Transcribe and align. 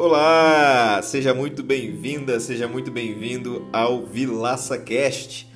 Olá, 0.00 1.02
seja 1.02 1.34
muito 1.34 1.60
bem-vinda, 1.60 2.38
seja 2.38 2.68
muito 2.68 2.88
bem-vindo 2.88 3.66
ao 3.72 4.06
Vilaça 4.06 4.78
Cast, 4.78 5.52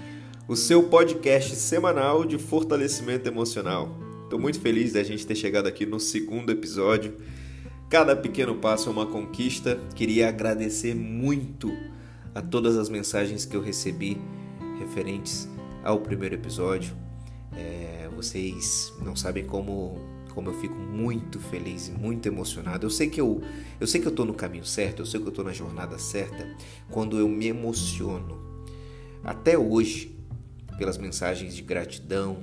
o 0.48 0.57
seu 0.57 0.82
podcast 0.82 1.54
semanal 1.54 2.25
de 2.25 2.38
fortalecimento 2.38 3.29
emocional. 3.29 3.96
Estou 4.25 4.40
muito 4.40 4.61
feliz 4.61 4.94
da 4.94 5.04
gente 5.04 5.25
ter 5.25 5.36
chegado 5.36 5.68
aqui 5.68 5.86
no 5.86 6.00
segundo 6.00 6.50
episódio. 6.50 7.18
Cada 7.89 8.16
pequeno 8.16 8.57
passo 8.57 8.89
é 8.89 8.93
uma 8.93 9.07
conquista. 9.07 9.79
Queria 9.94 10.29
agradecer 10.29 10.93
muito 10.93 11.72
a 12.34 12.43
todas 12.43 12.77
as 12.77 12.88
mensagens 12.88 13.45
que 13.45 13.56
eu 13.56 13.62
recebi 13.62 14.20
referentes 14.80 15.48
ao 15.85 16.00
primeiro 16.00 16.35
episódio. 16.35 16.96
É, 17.57 18.08
vocês 18.16 18.93
não 19.04 19.14
sabem 19.14 19.44
como 19.44 20.00
como 20.32 20.50
eu 20.50 20.54
fico 20.54 20.75
muito 20.75 21.39
feliz 21.39 21.89
e 21.89 21.93
muito 21.93 22.27
emocionado. 22.27 22.86
Eu 22.86 22.91
sei 22.91 23.09
que 23.09 23.21
eu, 23.21 23.43
eu 23.81 23.86
sei 23.86 24.00
que 24.00 24.07
eu 24.07 24.13
tô 24.13 24.25
no 24.25 24.35
caminho 24.35 24.64
certo, 24.64 25.00
eu 25.00 25.07
sei 25.07 25.21
que 25.21 25.27
eu 25.27 25.32
tô 25.32 25.43
na 25.43 25.53
jornada 25.53 25.99
certa 25.99 26.49
quando 26.91 27.18
eu 27.18 27.29
me 27.29 27.46
emociono. 27.46 28.41
Até 29.22 29.57
hoje, 29.57 30.17
pelas 30.79 30.99
mensagens 30.99 31.55
de 31.55 31.63
gratidão, 31.63 32.39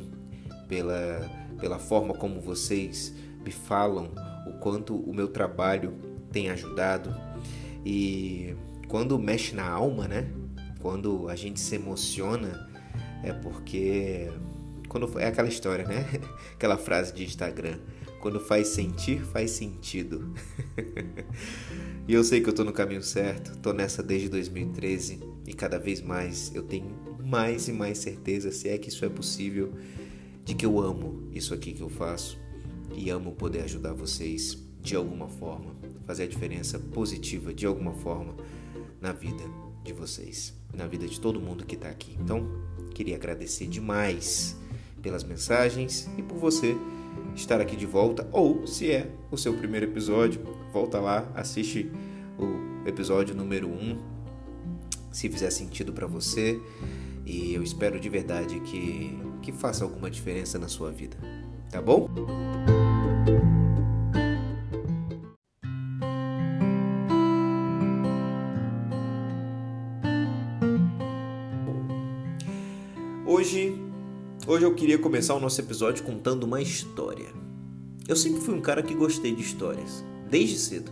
pela 0.68 1.40
pela 1.60 1.78
forma 1.78 2.14
como 2.14 2.40
vocês 2.40 3.14
me 3.44 3.52
falam 3.52 4.10
o 4.48 4.54
quanto 4.60 4.96
o 4.96 5.14
meu 5.14 5.28
trabalho 5.28 5.94
tem 6.32 6.50
ajudado 6.50 7.14
e 7.86 8.56
quando 8.88 9.20
mexe 9.20 9.54
na 9.54 9.68
alma, 9.70 10.08
né? 10.08 10.28
Quando 10.80 11.28
a 11.30 11.36
gente 11.36 11.60
se 11.60 11.76
emociona 11.76 12.68
é 13.24 13.34
porque 13.34 14.32
quando 14.90 15.20
é 15.20 15.28
aquela 15.28 15.48
história, 15.48 15.88
né? 15.88 16.06
Aquela 16.54 16.78
frase 16.78 17.14
de 17.14 17.23
Instagram. 17.23 17.78
Quando 18.20 18.40
faz 18.40 18.68
sentir, 18.68 19.22
faz 19.22 19.52
sentido. 19.52 20.34
e 22.06 22.14
eu 22.14 22.23
sei 22.23 22.42
que 22.42 22.50
eu 22.50 22.54
tô 22.54 22.66
no 22.66 22.73
caminho 22.73 23.04
certo, 23.04 23.58
tô 23.59 23.72
nessa 23.72 24.04
desde 24.04 24.28
2013 24.28 25.20
e 25.48 25.54
cada 25.54 25.80
vez 25.80 26.02
mais 26.02 26.54
eu 26.54 26.64
tenho 26.64 26.94
mais 27.23 27.70
e 27.70 27.72
mais 27.72 28.00
certeza, 28.00 28.52
se 28.52 28.68
é 28.68 28.78
que 28.78 28.90
isso 28.90 29.06
é 29.06 29.09
possível, 29.09 29.72
de 30.44 30.54
que 30.54 30.66
eu 30.66 30.80
amo 30.81 31.30
isso 31.31 31.53
aqui 31.53 31.72
que 31.72 31.81
eu 31.81 31.90
faço 31.90 32.38
e 32.94 33.09
amo 33.09 33.31
poder 33.34 33.62
ajudar 33.62 33.94
vocês 33.94 34.58
de 34.81 34.96
alguma 34.96 35.30
forma, 35.30 35.76
fazer 36.06 36.24
a 36.24 36.28
diferença 36.28 36.78
positiva 36.78 37.53
de 37.53 37.66
alguma 37.66 37.94
forma 37.94 38.36
na 39.00 39.14
vida 39.14 39.44
de 39.84 39.94
vocês, 39.94 40.53
na 40.74 40.88
vida 40.88 41.08
de 41.08 41.22
todo 41.22 41.40
mundo 41.40 41.66
que 41.66 41.76
está 41.76 41.90
aqui. 41.90 42.18
Então, 42.20 42.50
queria 42.94 43.16
agradecer 43.16 43.68
demais 43.68 44.59
pelas 45.02 45.23
mensagens 45.23 46.09
e 46.17 46.22
por 46.22 46.38
você 46.38 46.75
estar 47.36 47.59
aqui 47.61 47.75
de 47.75 47.86
volta. 47.86 48.28
Ou, 48.31 48.66
se 48.67 48.92
é 48.92 49.09
o 49.31 49.38
seu 49.38 49.53
primeiro 49.53 49.86
episódio, 49.86 50.41
volta 50.72 51.00
lá, 51.00 51.30
assiste 51.36 51.91
o 52.38 52.88
episódio 52.88 53.36
número 53.36 53.67
1, 53.67 53.72
um, 53.72 53.97
se 55.11 55.30
fizer 55.30 55.50
sentido 55.50 55.94
para 55.94 56.08
você. 56.08 56.59
E 57.25 57.53
eu 57.53 57.61
espero 57.61 58.00
de 58.00 58.09
verdade 58.09 58.59
que, 58.61 59.19
que 59.41 59.52
faça 59.52 59.83
alguma 59.83 60.09
diferença 60.09 60.58
na 60.58 60.67
sua 60.67 60.91
vida. 60.91 61.17
Tá 61.69 61.81
bom? 61.81 62.09
Hoje 74.50 74.66
eu 74.66 74.73
queria 74.73 74.97
começar 74.97 75.36
o 75.36 75.39
nosso 75.39 75.61
episódio 75.61 76.03
contando 76.03 76.44
uma 76.44 76.59
história. 76.59 77.28
Eu 78.08 78.16
sempre 78.16 78.42
fui 78.42 78.56
um 78.56 78.59
cara 78.59 78.81
que 78.81 78.95
gostei 78.95 79.31
de 79.31 79.44
histórias, 79.44 80.03
desde 80.28 80.57
cedo. 80.57 80.91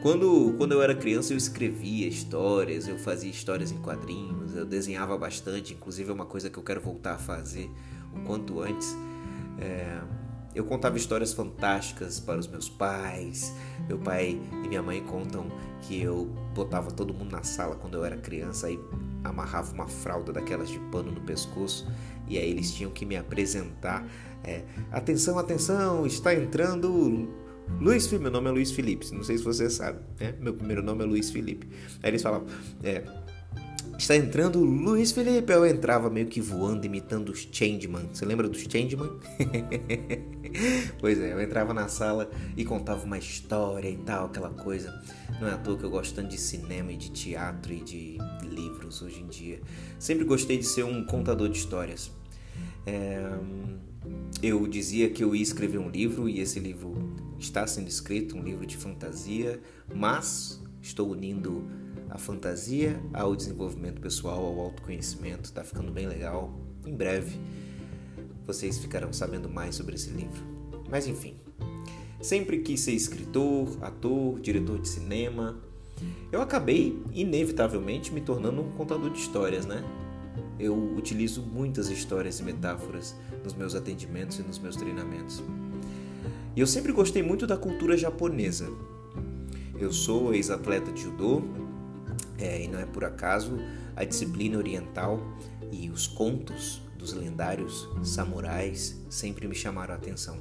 Quando, 0.00 0.54
quando 0.56 0.72
eu 0.72 0.80
era 0.80 0.94
criança 0.94 1.34
eu 1.34 1.36
escrevia 1.36 2.08
histórias, 2.08 2.88
eu 2.88 2.96
fazia 2.96 3.30
histórias 3.30 3.70
em 3.70 3.76
quadrinhos, 3.76 4.56
eu 4.56 4.64
desenhava 4.64 5.14
bastante, 5.18 5.74
inclusive 5.74 6.08
é 6.08 6.14
uma 6.14 6.24
coisa 6.24 6.48
que 6.48 6.56
eu 6.56 6.62
quero 6.62 6.80
voltar 6.80 7.16
a 7.16 7.18
fazer 7.18 7.70
o 8.16 8.20
quanto 8.20 8.62
antes. 8.62 8.96
É, 9.58 10.00
eu 10.54 10.64
contava 10.64 10.96
histórias 10.96 11.34
fantásticas 11.34 12.18
para 12.18 12.38
os 12.38 12.48
meus 12.48 12.70
pais. 12.70 13.52
Meu 13.86 13.98
pai 13.98 14.40
e 14.64 14.68
minha 14.68 14.82
mãe 14.82 15.02
contam 15.02 15.48
que 15.82 16.00
eu 16.00 16.34
botava 16.54 16.90
todo 16.90 17.12
mundo 17.12 17.30
na 17.30 17.42
sala 17.42 17.74
quando 17.74 17.98
eu 17.98 18.04
era 18.06 18.16
criança 18.16 18.70
e 18.70 18.80
amarrava 19.24 19.72
uma 19.72 19.88
fralda 19.88 20.32
daquelas 20.32 20.68
de 20.68 20.78
pano 20.90 21.10
no 21.10 21.20
pescoço 21.22 21.90
e 22.28 22.38
aí 22.38 22.50
eles 22.50 22.72
tinham 22.72 22.90
que 22.90 23.04
me 23.04 23.16
apresentar. 23.16 24.06
É, 24.44 24.62
atenção, 24.92 25.38
atenção, 25.38 26.06
está 26.06 26.34
entrando 26.34 27.28
Luiz 27.80 28.06
Felipe. 28.06 28.22
Meu 28.22 28.32
nome 28.32 28.48
é 28.50 28.52
Luiz 28.52 28.70
Felipe, 28.70 29.12
não 29.14 29.24
sei 29.24 29.38
se 29.38 29.44
você 29.44 29.70
sabe, 29.70 29.98
né? 30.20 30.34
Meu 30.38 30.54
primeiro 30.54 30.82
nome 30.82 31.02
é 31.02 31.06
Luiz 31.06 31.30
Felipe. 31.30 31.66
Aí 32.02 32.10
eles 32.10 32.22
falavam, 32.22 32.46
é, 32.82 33.02
está 33.98 34.16
entrando 34.16 34.60
Luiz 34.60 35.12
Felipe. 35.12 35.52
Eu 35.52 35.66
entrava 35.66 36.10
meio 36.10 36.26
que 36.26 36.40
voando, 36.40 36.84
imitando 36.84 37.30
os 37.30 37.48
Changeman. 37.50 38.08
Você 38.12 38.24
lembra 38.24 38.48
dos 38.48 38.62
Changeman? 38.62 39.10
pois 41.00 41.18
é, 41.20 41.32
eu 41.32 41.40
entrava 41.40 41.72
na 41.72 41.88
sala 41.88 42.30
e 42.56 42.64
contava 42.64 43.04
uma 43.04 43.18
história 43.18 43.88
e 43.88 43.96
tal, 43.98 44.26
aquela 44.26 44.50
coisa. 44.50 45.02
Não 45.40 45.48
é 45.48 45.52
à 45.52 45.58
toa 45.58 45.76
que 45.76 45.84
eu 45.84 45.90
gosto 45.90 46.14
tanto 46.14 46.28
de 46.28 46.38
cinema 46.38 46.92
e 46.92 46.96
de 46.96 47.10
teatro 47.10 47.72
e 47.72 47.80
de 47.80 48.18
livros 48.42 49.02
hoje 49.02 49.20
em 49.20 49.26
dia. 49.26 49.60
Sempre 49.98 50.24
gostei 50.24 50.58
de 50.58 50.64
ser 50.64 50.84
um 50.84 51.04
contador 51.04 51.48
de 51.48 51.58
histórias. 51.58 52.10
É, 52.86 53.22
eu 54.42 54.66
dizia 54.66 55.08
que 55.08 55.24
eu 55.24 55.34
ia 55.34 55.42
escrever 55.42 55.78
um 55.78 55.88
livro 55.88 56.28
e 56.28 56.40
esse 56.40 56.60
livro 56.60 57.14
está 57.38 57.66
sendo 57.66 57.88
escrito, 57.88 58.36
um 58.36 58.42
livro 58.42 58.66
de 58.66 58.76
fantasia, 58.76 59.60
mas 59.94 60.60
estou 60.82 61.10
unindo 61.10 61.64
a 62.14 62.18
fantasia 62.18 63.02
ao 63.12 63.34
desenvolvimento 63.34 64.00
pessoal, 64.00 64.46
ao 64.46 64.60
autoconhecimento. 64.60 65.46
Está 65.46 65.64
ficando 65.64 65.90
bem 65.90 66.06
legal. 66.06 66.56
Em 66.86 66.94
breve 66.94 67.40
vocês 68.46 68.78
ficarão 68.78 69.12
sabendo 69.12 69.48
mais 69.48 69.74
sobre 69.74 69.96
esse 69.96 70.10
livro. 70.10 70.40
Mas 70.88 71.08
enfim, 71.08 71.34
sempre 72.22 72.58
quis 72.58 72.80
ser 72.82 72.92
escritor, 72.92 73.76
ator, 73.82 74.38
diretor 74.38 74.78
de 74.78 74.88
cinema. 74.88 75.58
Eu 76.30 76.40
acabei 76.40 77.02
inevitavelmente 77.12 78.12
me 78.12 78.20
tornando 78.20 78.62
um 78.62 78.70
contador 78.72 79.10
de 79.10 79.18
histórias, 79.18 79.66
né? 79.66 79.82
Eu 80.56 80.76
utilizo 80.96 81.42
muitas 81.42 81.88
histórias 81.88 82.38
e 82.38 82.44
metáforas 82.44 83.16
nos 83.42 83.54
meus 83.54 83.74
atendimentos 83.74 84.38
e 84.38 84.42
nos 84.42 84.60
meus 84.60 84.76
treinamentos. 84.76 85.42
E 86.54 86.60
eu 86.60 86.66
sempre 86.66 86.92
gostei 86.92 87.24
muito 87.24 87.44
da 87.44 87.56
cultura 87.56 87.96
japonesa. 87.96 88.68
Eu 89.76 89.92
sou 89.92 90.32
ex-atleta 90.32 90.92
de 90.92 91.02
judô, 91.02 91.42
é, 92.38 92.62
e 92.62 92.68
não 92.68 92.78
é 92.78 92.86
por 92.86 93.04
acaso 93.04 93.56
a 93.96 94.04
disciplina 94.04 94.58
oriental 94.58 95.20
e 95.70 95.90
os 95.90 96.06
contos 96.06 96.82
dos 96.98 97.12
lendários 97.12 97.88
samurais 98.02 99.00
sempre 99.10 99.46
me 99.46 99.54
chamaram 99.54 99.94
a 99.94 99.96
atenção. 99.96 100.40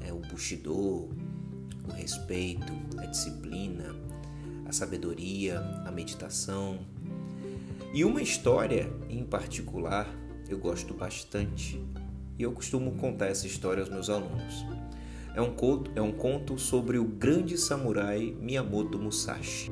É, 0.00 0.12
o 0.12 0.18
Bushido, 0.18 0.74
o 0.74 1.92
respeito, 1.94 2.72
a 2.98 3.06
disciplina, 3.06 3.94
a 4.66 4.72
sabedoria, 4.72 5.60
a 5.86 5.90
meditação. 5.90 6.78
E 7.92 8.04
uma 8.04 8.22
história 8.22 8.90
em 9.08 9.24
particular 9.24 10.08
eu 10.48 10.58
gosto 10.58 10.92
bastante 10.94 11.80
e 12.38 12.42
eu 12.42 12.52
costumo 12.52 12.92
contar 12.96 13.26
essa 13.26 13.46
história 13.46 13.82
aos 13.82 13.90
meus 13.90 14.10
alunos. 14.10 14.64
É 15.34 15.40
um 15.40 15.52
conto, 15.52 15.90
é 15.94 16.00
um 16.00 16.12
conto 16.12 16.58
sobre 16.58 16.98
o 16.98 17.04
grande 17.04 17.58
samurai 17.58 18.36
Miyamoto 18.40 18.98
Musashi. 18.98 19.68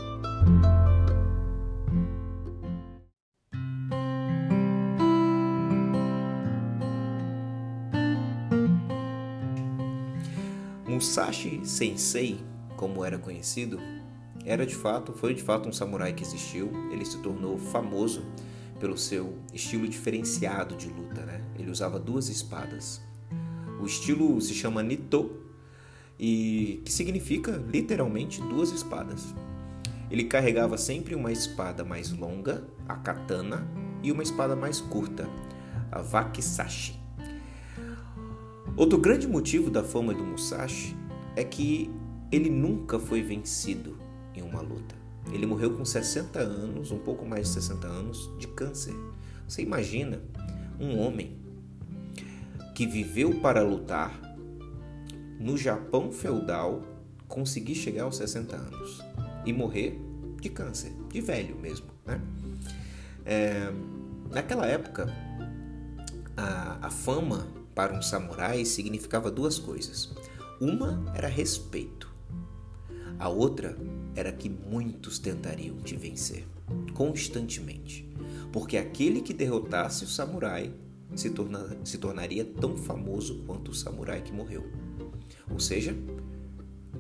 Musashi 11.13 11.61
Sensei, 11.63 12.41
como 12.75 13.05
era 13.05 13.19
conhecido, 13.19 13.79
era 14.47 14.65
de 14.65 14.75
fato, 14.75 15.13
foi 15.13 15.35
de 15.35 15.43
fato 15.43 15.69
um 15.69 15.73
samurai 15.73 16.15
que 16.15 16.23
existiu. 16.23 16.73
Ele 16.91 17.05
se 17.05 17.19
tornou 17.19 17.59
famoso 17.59 18.25
pelo 18.81 18.97
seu 18.97 19.37
estilo 19.53 19.87
diferenciado 19.87 20.75
de 20.75 20.89
luta, 20.89 21.21
né? 21.27 21.45
Ele 21.59 21.71
usava 21.71 21.99
duas 21.99 22.31
espadas. 22.31 23.03
O 23.79 23.85
estilo 23.85 24.41
se 24.41 24.55
chama 24.55 24.83
Nito 24.83 25.37
e 26.19 26.81
que 26.83 26.91
significa 26.91 27.63
literalmente 27.71 28.41
duas 28.41 28.73
espadas. 28.73 29.35
Ele 30.11 30.25
carregava 30.25 30.79
sempre 30.79 31.15
uma 31.15 31.31
espada 31.31 31.85
mais 31.85 32.11
longa, 32.11 32.67
a 32.89 32.97
katana, 32.97 33.69
e 34.03 34.11
uma 34.11 34.23
espada 34.23 34.57
mais 34.57 34.81
curta, 34.81 35.29
a 35.91 36.01
wakizashi. 36.01 36.99
Outro 38.75 38.97
grande 38.97 39.29
motivo 39.29 39.69
da 39.71 39.85
fama 39.85 40.15
do 40.15 40.25
Musashi 40.25 40.97
é 41.37 41.45
que 41.45 41.91
ele 42.31 42.51
nunca 42.51 42.99
foi 42.99 43.23
vencido 43.23 43.99
em 44.35 44.43
uma 44.43 44.61
luta. 44.61 44.95
Ele 45.31 45.47
morreu 45.47 45.77
com 45.77 45.85
60 45.85 46.39
anos, 46.39 46.91
um 46.91 46.99
pouco 46.99 47.25
mais 47.25 47.49
de 47.49 47.55
60 47.55 47.87
anos, 47.87 48.31
de 48.39 48.49
câncer. 48.49 48.95
Você 49.47 49.63
imagina 49.63 50.21
um 50.81 50.99
homem 50.99 51.37
que 52.75 52.87
viveu 52.87 53.41
para 53.41 53.63
lutar 53.63 54.21
no 55.39 55.57
Japão 55.57 56.11
feudal 56.11 56.83
conseguir 57.29 57.75
chegar 57.75 58.05
aos 58.05 58.17
60 58.17 58.57
anos 58.57 59.03
e 59.45 59.53
morrer 59.53 59.99
de 60.41 60.49
câncer, 60.49 60.93
de 61.09 61.21
velho 61.21 61.57
mesmo. 61.57 61.87
Né? 62.05 62.21
É, 63.25 63.73
naquela 64.31 64.67
época, 64.67 65.07
a, 66.37 66.87
a 66.87 66.91
fama 66.91 67.47
para 67.75 67.95
um 67.95 68.03
samurai 68.03 68.65
significava 68.65 69.31
duas 69.31 69.59
coisas. 69.59 70.13
Uma 70.65 71.03
era 71.13 71.27
respeito, 71.27 72.09
a 73.19 73.29
outra 73.29 73.77
era 74.15 74.31
que 74.31 74.49
muitos 74.49 75.19
tentariam 75.19 75.79
te 75.79 75.97
vencer, 75.97 76.47
constantemente, 76.95 78.09
porque 78.53 78.77
aquele 78.77 79.23
que 79.23 79.35
derrotasse 79.35 80.05
o 80.05 80.07
samurai 80.07 80.73
se, 81.17 81.31
torna, 81.31 81.77
se 81.85 81.99
tornaria 81.99 82.45
tão 82.45 82.77
famoso 82.77 83.43
quanto 83.45 83.73
o 83.73 83.75
samurai 83.75 84.23
que 84.23 84.33
morreu. 84.33 84.63
Ou 85.51 85.59
seja, 85.59 85.97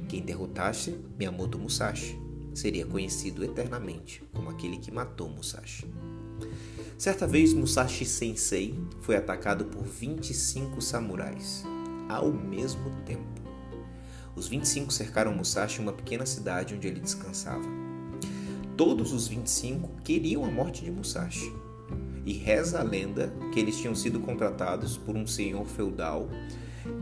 quem 0.09 0.23
derrotasse 0.23 0.99
Miyamoto 1.17 1.57
Musashi 1.57 2.19
seria 2.53 2.85
conhecido 2.85 3.45
eternamente 3.45 4.25
como 4.33 4.51
aquele 4.51 4.79
que 4.79 4.91
matou 4.91 5.29
Musashi. 5.29 5.87
Certa 6.99 7.29
vez, 7.29 7.55
Musashi 7.55 8.05
Sensei 8.07 8.75
foi 9.03 9.15
atacado 9.15 9.67
por 9.67 9.85
25 9.85 10.83
samurais 10.83 11.63
ao 12.09 12.33
mesmo 12.33 12.91
tempo. 13.07 13.42
Os 14.35 14.49
25 14.49 14.93
cercaram 14.93 15.35
Musashi 15.35 15.81
em 15.81 15.83
uma 15.83 15.93
pequena 15.93 16.25
cidade 16.25 16.75
onde 16.75 16.89
ele 16.89 17.01
descansava. 17.01 17.69
Todos 18.77 19.13
os 19.13 19.29
25 19.29 20.01
queriam 20.03 20.45
a 20.45 20.51
morte 20.51 20.83
de 20.85 20.91
Musashi. 20.91 21.53
E 22.25 22.33
reza 22.33 22.81
a 22.81 22.83
lenda 22.83 23.33
que 23.53 23.61
eles 23.61 23.77
tinham 23.77 23.95
sido 23.95 24.21
contratados 24.21 24.97
por 24.97 25.17
um 25.17 25.27
senhor 25.27 25.67
feudal 25.67 26.29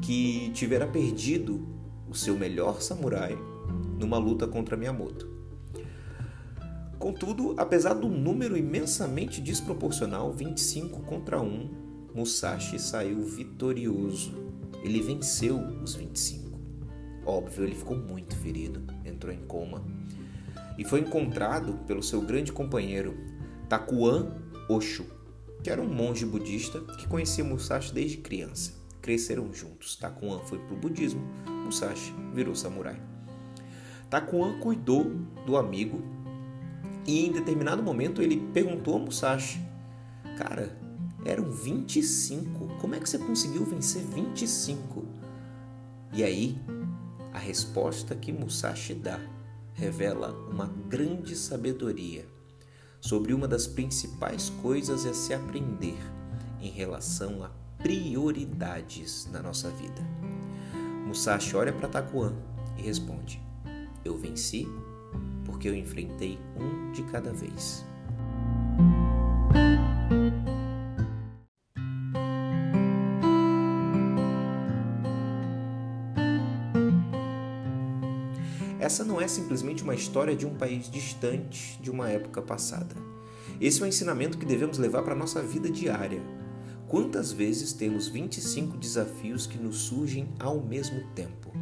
que 0.03 0.51
tivera 0.53 0.87
perdido 0.87 1.67
o 2.09 2.15
seu 2.15 2.37
melhor 2.37 2.83
samurai 2.83 3.39
numa 3.99 4.19
luta 4.19 4.47
contra 4.47 4.77
Miyamoto. 4.77 5.29
Contudo, 6.99 7.55
apesar 7.57 7.95
do 7.95 8.09
número 8.09 8.57
imensamente 8.57 9.41
desproporcional, 9.41 10.33
25 10.33 11.01
contra 11.03 11.41
1, 11.41 11.71
Musashi 12.15 12.79
saiu 12.79 13.23
vitorioso. 13.23 14.35
Ele 14.83 15.01
venceu 15.01 15.59
os 15.83 15.95
25. 15.95 16.50
Óbvio, 17.31 17.63
ele 17.63 17.77
ficou 17.77 17.97
muito 17.97 18.35
ferido, 18.35 18.83
entrou 19.05 19.33
em 19.33 19.39
coma 19.47 19.85
e 20.77 20.85
foi 20.85 20.99
encontrado 20.99 21.75
pelo 21.87 22.03
seu 22.03 22.21
grande 22.21 22.53
companheiro 22.53 23.17
Takuan 23.69 24.35
Osho, 24.69 25.07
que 25.63 25.71
era 25.71 25.81
um 25.81 25.87
monge 25.87 26.27
budista 26.27 26.81
que 26.81 27.07
conhecia 27.07 27.45
Musashi 27.45 27.95
desde 27.95 28.17
criança. 28.17 28.73
Cresceram 29.01 29.55
juntos. 29.55 29.95
Takuan 29.95 30.41
foi 30.41 30.59
para 30.59 30.75
o 30.75 30.77
budismo, 30.77 31.23
Musashi 31.65 32.13
virou 32.35 32.57
samurai. 32.57 33.01
Takuan 34.11 34.59
cuidou 34.59 35.05
do 35.47 35.57
amigo 35.57 36.03
e 37.07 37.27
em 37.27 37.31
determinado 37.31 37.81
momento 37.81 38.21
ele 38.21 38.41
perguntou 38.53 38.97
a 38.97 38.99
Musashi: 38.99 39.61
Cara, 40.37 40.77
eram 41.25 41.49
25, 41.49 42.67
como 42.81 42.97
é 42.97 42.99
que 42.99 43.09
você 43.09 43.19
conseguiu 43.19 43.65
vencer 43.65 44.03
25? 44.03 45.07
E 46.13 46.25
aí, 46.25 46.59
a 47.33 47.39
resposta 47.39 48.15
que 48.15 48.33
Musashi 48.33 48.95
dá 48.95 49.21
revela 49.75 50.33
uma 50.51 50.67
grande 50.89 51.35
sabedoria 51.37 52.27
sobre 53.01 53.33
uma 53.33 53.49
das 53.49 53.67
principais 53.67 54.51
coisas 54.63 55.07
a 55.07 55.15
se 55.15 55.33
aprender 55.33 55.99
em 56.61 56.71
relação 56.71 57.43
a 57.43 57.51
prioridades 57.79 59.27
na 59.33 59.41
nossa 59.41 59.71
vida. 59.71 60.03
Musashi 61.07 61.57
olha 61.57 61.73
para 61.73 61.89
Takuan 61.89 62.35
e 62.77 62.83
responde: 62.83 63.41
Eu 64.05 64.19
venci 64.19 64.67
porque 65.45 65.69
eu 65.69 65.75
enfrentei 65.75 66.39
um 66.57 66.93
de 66.93 67.03
cada 67.05 67.33
vez. 67.33 67.85
Essa 78.91 79.05
não 79.05 79.21
é 79.21 79.29
simplesmente 79.29 79.85
uma 79.85 79.95
história 79.95 80.35
de 80.35 80.45
um 80.45 80.53
país 80.53 80.91
distante 80.91 81.81
de 81.81 81.93
uma 81.93 82.11
época 82.11 82.43
passada. 82.43 82.97
Esse 83.61 83.81
é 83.81 83.85
um 83.85 83.89
ensinamento 83.89 84.37
que 84.37 84.45
devemos 84.45 84.79
levar 84.79 85.05
para 85.05 85.13
a 85.13 85.17
nossa 85.17 85.41
vida 85.41 85.71
diária. 85.71 86.21
Quantas 86.89 87.31
vezes 87.31 87.73
temos 87.73 88.09
25 88.09 88.77
desafios 88.77 89.47
que 89.47 89.59
nos 89.59 89.77
surgem 89.77 90.29
ao 90.41 90.61
mesmo 90.61 91.05
tempo? 91.15 91.53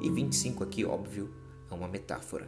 E 0.00 0.08
25 0.08 0.62
aqui, 0.62 0.84
óbvio, 0.84 1.34
é 1.68 1.74
uma 1.74 1.88
metáfora. 1.88 2.46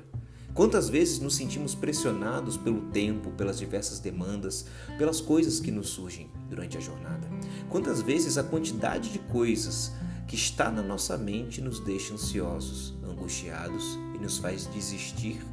Quantas 0.55 0.89
vezes 0.89 1.19
nos 1.19 1.35
sentimos 1.35 1.75
pressionados 1.75 2.57
pelo 2.57 2.83
tempo, 2.93 3.33
pelas 3.33 3.59
diversas 3.59 3.99
demandas, 3.99 4.67
pelas 4.99 5.21
coisas 5.21 5.59
que 5.59 5.73
nos 5.73 5.89
surgem 5.89 6.31
durante 6.49 6.79
a 6.79 6.81
jornada? 6.81 7.29
Quantas 7.69 8.01
vezes 8.01 8.39
a 8.39 8.45
quantidade 8.45 9.11
de 9.11 9.19
coisas 9.19 9.91
que 10.29 10.37
está 10.37 10.71
na 10.71 10.81
nossa 10.81 11.19
mente 11.19 11.61
nos 11.61 11.81
deixa 11.81 12.15
ansiosos, 12.15 12.95
angustiados 13.05 13.99
nos 14.23 14.39
faz 14.39 14.67
desistir 14.67 15.45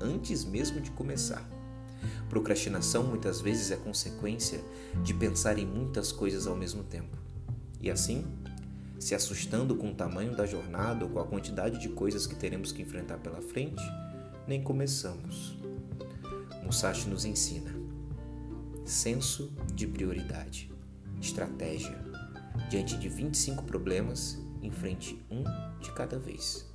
antes 0.00 0.44
mesmo 0.44 0.80
de 0.80 0.90
começar. 0.90 1.48
Procrastinação 2.28 3.04
muitas 3.04 3.40
vezes 3.40 3.70
é 3.70 3.76
consequência 3.76 4.60
de 5.02 5.14
pensar 5.14 5.58
em 5.58 5.64
muitas 5.64 6.12
coisas 6.12 6.46
ao 6.46 6.56
mesmo 6.56 6.82
tempo. 6.82 7.16
E 7.80 7.90
assim, 7.90 8.26
se 8.98 9.14
assustando 9.14 9.76
com 9.76 9.90
o 9.90 9.94
tamanho 9.94 10.36
da 10.36 10.44
jornada 10.44 11.04
ou 11.04 11.10
com 11.10 11.20
a 11.20 11.24
quantidade 11.24 11.80
de 11.80 11.88
coisas 11.88 12.26
que 12.26 12.34
teremos 12.34 12.72
que 12.72 12.82
enfrentar 12.82 13.18
pela 13.18 13.40
frente, 13.40 13.82
nem 14.46 14.62
começamos. 14.62 15.56
Musashi 16.62 17.08
nos 17.08 17.24
ensina 17.24 17.78
senso 18.88 19.52
de 19.74 19.86
prioridade, 19.86 20.72
estratégia. 21.20 21.98
Diante 22.70 22.96
de 22.98 23.08
25 23.08 23.62
problemas, 23.64 24.38
enfrente 24.62 25.22
um 25.30 25.44
de 25.78 25.92
cada 25.92 26.18
vez. 26.18 26.67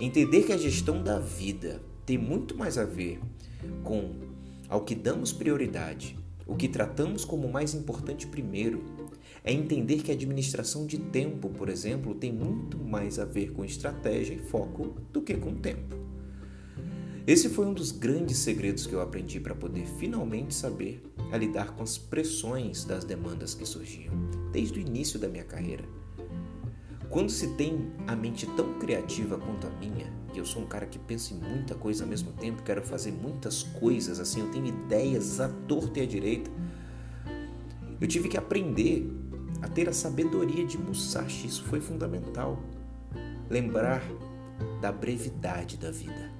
Entender 0.00 0.44
que 0.44 0.52
a 0.52 0.56
gestão 0.56 1.02
da 1.02 1.18
vida 1.18 1.82
tem 2.06 2.16
muito 2.16 2.56
mais 2.56 2.78
a 2.78 2.86
ver 2.86 3.20
com 3.84 4.12
ao 4.66 4.80
que 4.80 4.94
damos 4.94 5.30
prioridade, 5.30 6.18
o 6.46 6.56
que 6.56 6.68
tratamos 6.68 7.22
como 7.24 7.52
mais 7.52 7.74
importante 7.74 8.26
primeiro. 8.26 8.82
É 9.44 9.52
entender 9.52 10.02
que 10.02 10.10
a 10.10 10.14
administração 10.14 10.86
de 10.86 10.98
tempo, 10.98 11.50
por 11.50 11.68
exemplo, 11.68 12.14
tem 12.14 12.32
muito 12.32 12.78
mais 12.78 13.18
a 13.18 13.26
ver 13.26 13.52
com 13.52 13.64
estratégia 13.64 14.34
e 14.34 14.38
foco 14.38 14.94
do 15.12 15.20
que 15.20 15.34
com 15.34 15.54
tempo. 15.54 15.96
Esse 17.26 17.50
foi 17.50 17.66
um 17.66 17.74
dos 17.74 17.90
grandes 17.92 18.38
segredos 18.38 18.86
que 18.86 18.94
eu 18.94 19.00
aprendi 19.02 19.38
para 19.38 19.54
poder 19.54 19.86
finalmente 19.98 20.54
saber 20.54 21.02
a 21.30 21.36
lidar 21.36 21.74
com 21.74 21.82
as 21.82 21.98
pressões 21.98 22.84
das 22.84 23.04
demandas 23.04 23.54
que 23.54 23.66
surgiam 23.66 24.14
desde 24.50 24.78
o 24.78 24.82
início 24.82 25.18
da 25.18 25.28
minha 25.28 25.44
carreira. 25.44 25.99
Quando 27.10 27.28
se 27.28 27.48
tem 27.54 27.90
a 28.06 28.14
mente 28.14 28.46
tão 28.46 28.78
criativa 28.78 29.36
quanto 29.36 29.66
a 29.66 29.70
minha, 29.70 30.06
que 30.32 30.38
eu 30.38 30.44
sou 30.44 30.62
um 30.62 30.66
cara 30.66 30.86
que 30.86 30.96
pensa 30.96 31.34
em 31.34 31.38
muita 31.38 31.74
coisa 31.74 32.04
ao 32.04 32.08
mesmo 32.08 32.32
tempo, 32.32 32.62
quero 32.62 32.82
fazer 32.82 33.10
muitas 33.10 33.64
coisas, 33.64 34.20
assim, 34.20 34.40
eu 34.40 34.50
tenho 34.52 34.66
ideias 34.66 35.40
à 35.40 35.48
torta 35.48 35.98
e 35.98 36.02
à 36.02 36.06
direita. 36.06 36.48
Eu 38.00 38.06
tive 38.06 38.28
que 38.28 38.36
aprender 38.36 39.10
a 39.60 39.66
ter 39.66 39.88
a 39.88 39.92
sabedoria 39.92 40.64
de 40.64 40.78
Musashi, 40.78 41.48
isso 41.48 41.64
foi 41.64 41.80
fundamental. 41.80 42.62
Lembrar 43.50 44.02
da 44.80 44.92
brevidade 44.92 45.76
da 45.76 45.90
vida. 45.90 46.30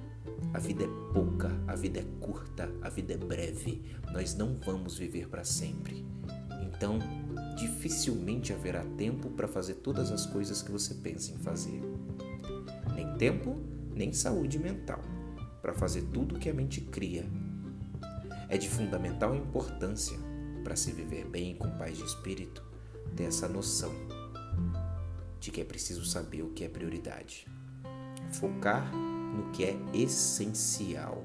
A 0.53 0.59
vida 0.59 0.85
é 0.85 1.13
pouca, 1.13 1.51
a 1.67 1.75
vida 1.75 1.99
é 1.99 2.05
curta, 2.19 2.71
a 2.81 2.89
vida 2.89 3.13
é 3.13 3.17
breve. 3.17 3.81
Nós 4.13 4.35
não 4.35 4.57
vamos 4.65 4.97
viver 4.97 5.27
para 5.27 5.43
sempre. 5.43 6.05
Então, 6.61 6.97
dificilmente 7.61 8.51
haverá 8.51 8.83
tempo 8.97 9.29
para 9.29 9.47
fazer 9.47 9.75
todas 9.75 10.11
as 10.11 10.25
coisas 10.25 10.63
que 10.63 10.71
você 10.71 10.95
pensa 10.95 11.31
em 11.31 11.37
fazer. 11.37 11.79
Nem 12.95 13.15
tempo, 13.17 13.55
nem 13.93 14.11
saúde 14.11 14.57
mental 14.57 14.99
para 15.61 15.73
fazer 15.73 16.01
tudo 16.11 16.35
o 16.35 16.39
que 16.39 16.49
a 16.49 16.53
mente 16.53 16.81
cria. 16.81 17.23
É 18.49 18.57
de 18.57 18.67
fundamental 18.67 19.35
importância 19.35 20.17
para 20.63 20.75
se 20.75 20.91
viver 20.91 21.25
bem 21.25 21.55
com 21.55 21.69
paz 21.77 21.97
de 21.97 22.03
espírito 22.03 22.63
ter 23.15 23.25
essa 23.25 23.47
noção 23.47 23.93
de 25.39 25.51
que 25.51 25.61
é 25.61 25.63
preciso 25.63 26.03
saber 26.03 26.41
o 26.41 26.49
que 26.49 26.63
é 26.63 26.69
prioridade. 26.69 27.47
Focar 28.31 28.91
no 28.95 29.51
que 29.51 29.63
é 29.63 29.77
essencial, 29.93 31.23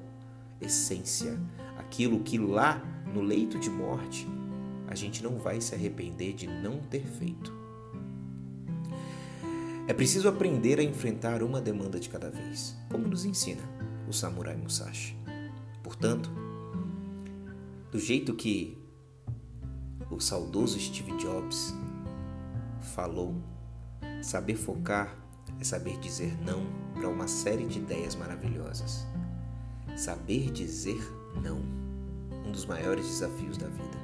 essência, 0.61 1.39
aquilo 1.77 2.19
que 2.19 2.37
lá 2.37 2.79
no 3.11 3.21
leito 3.21 3.59
de 3.59 3.69
morte 3.69 4.27
a 4.87 4.95
gente 4.95 5.21
não 5.21 5.37
vai 5.37 5.59
se 5.61 5.75
arrepender 5.75 6.33
de 6.33 6.47
não 6.47 6.79
ter 6.79 7.03
feito. 7.03 7.53
É 9.87 9.93
preciso 9.93 10.27
aprender 10.27 10.79
a 10.79 10.83
enfrentar 10.83 11.43
uma 11.43 11.61
demanda 11.61 11.99
de 11.99 12.09
cada 12.09 12.29
vez, 12.29 12.75
como 12.89 13.07
nos 13.07 13.25
ensina 13.25 13.61
o 14.07 14.13
samurai 14.13 14.55
Musashi. 14.55 15.15
Portanto, 15.83 16.29
do 17.91 17.99
jeito 17.99 18.33
que 18.33 18.77
o 20.09 20.19
saudoso 20.19 20.79
Steve 20.79 21.15
Jobs 21.17 21.73
falou, 22.81 23.35
saber 24.21 24.55
focar 24.55 25.17
é 25.59 25.63
saber 25.63 25.97
dizer 25.99 26.37
não 26.43 26.65
para 26.93 27.07
uma 27.07 27.27
série 27.27 27.65
de 27.65 27.79
ideias 27.79 28.15
maravilhosas. 28.15 29.05
Saber 29.95 30.51
dizer 30.51 31.01
não, 31.41 31.59
um 32.45 32.51
dos 32.51 32.65
maiores 32.65 33.05
desafios 33.05 33.57
da 33.57 33.67
vida. 33.67 33.97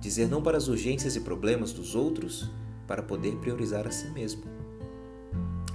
Dizer 0.00 0.28
não 0.28 0.40
para 0.40 0.56
as 0.56 0.68
urgências 0.68 1.16
e 1.16 1.20
problemas 1.20 1.72
dos 1.72 1.94
outros 1.94 2.48
para 2.86 3.02
poder 3.02 3.36
priorizar 3.36 3.86
a 3.86 3.90
si 3.90 4.08
mesmo. 4.10 4.44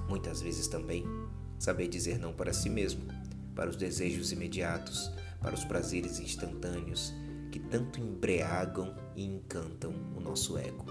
Muitas 0.08 0.42
vezes 0.42 0.68
também 0.68 1.06
saber 1.60 1.88
dizer 1.88 2.18
não 2.18 2.34
para 2.34 2.54
si 2.54 2.70
mesmo, 2.70 3.04
para 3.54 3.70
os 3.70 3.76
desejos 3.76 4.32
imediatos, 4.32 5.12
para 5.42 5.54
os 5.54 5.66
prazeres 5.66 6.20
instantâneos 6.20 7.14
que 7.52 7.60
tanto 7.60 8.00
embriagam 8.00 8.96
e 9.16 9.24
encantam 9.26 9.94
o 10.16 10.20
nosso 10.20 10.58
ego. 10.58 10.86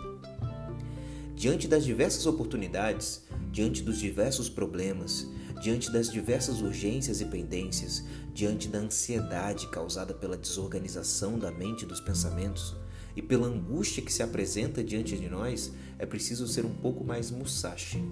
Diante 1.35 1.67
das 1.67 1.85
diversas 1.85 2.27
oportunidades, 2.27 3.25
diante 3.51 3.83
dos 3.83 3.99
diversos 3.99 4.49
problemas, 4.49 5.27
diante 5.61 5.91
das 5.91 6.11
diversas 6.11 6.61
urgências 6.61 7.21
e 7.21 7.25
pendências, 7.25 8.05
diante 8.33 8.69
da 8.69 8.79
ansiedade 8.79 9.67
causada 9.69 10.13
pela 10.15 10.37
desorganização 10.37 11.39
da 11.39 11.51
mente 11.51 11.83
e 11.83 11.87
dos 11.87 12.01
pensamentos 12.01 12.77
e 13.15 13.23
pela 13.23 13.47
angústia 13.47 14.03
que 14.03 14.13
se 14.13 14.23
apresenta 14.23 14.83
diante 14.83 15.17
de 15.17 15.29
nós, 15.29 15.73
é 15.99 16.07
preciso 16.07 16.47
ser 16.47 16.65
um 16.65 16.75
pouco 16.75 17.05
mais 17.05 17.31
Musashi, 17.31 18.03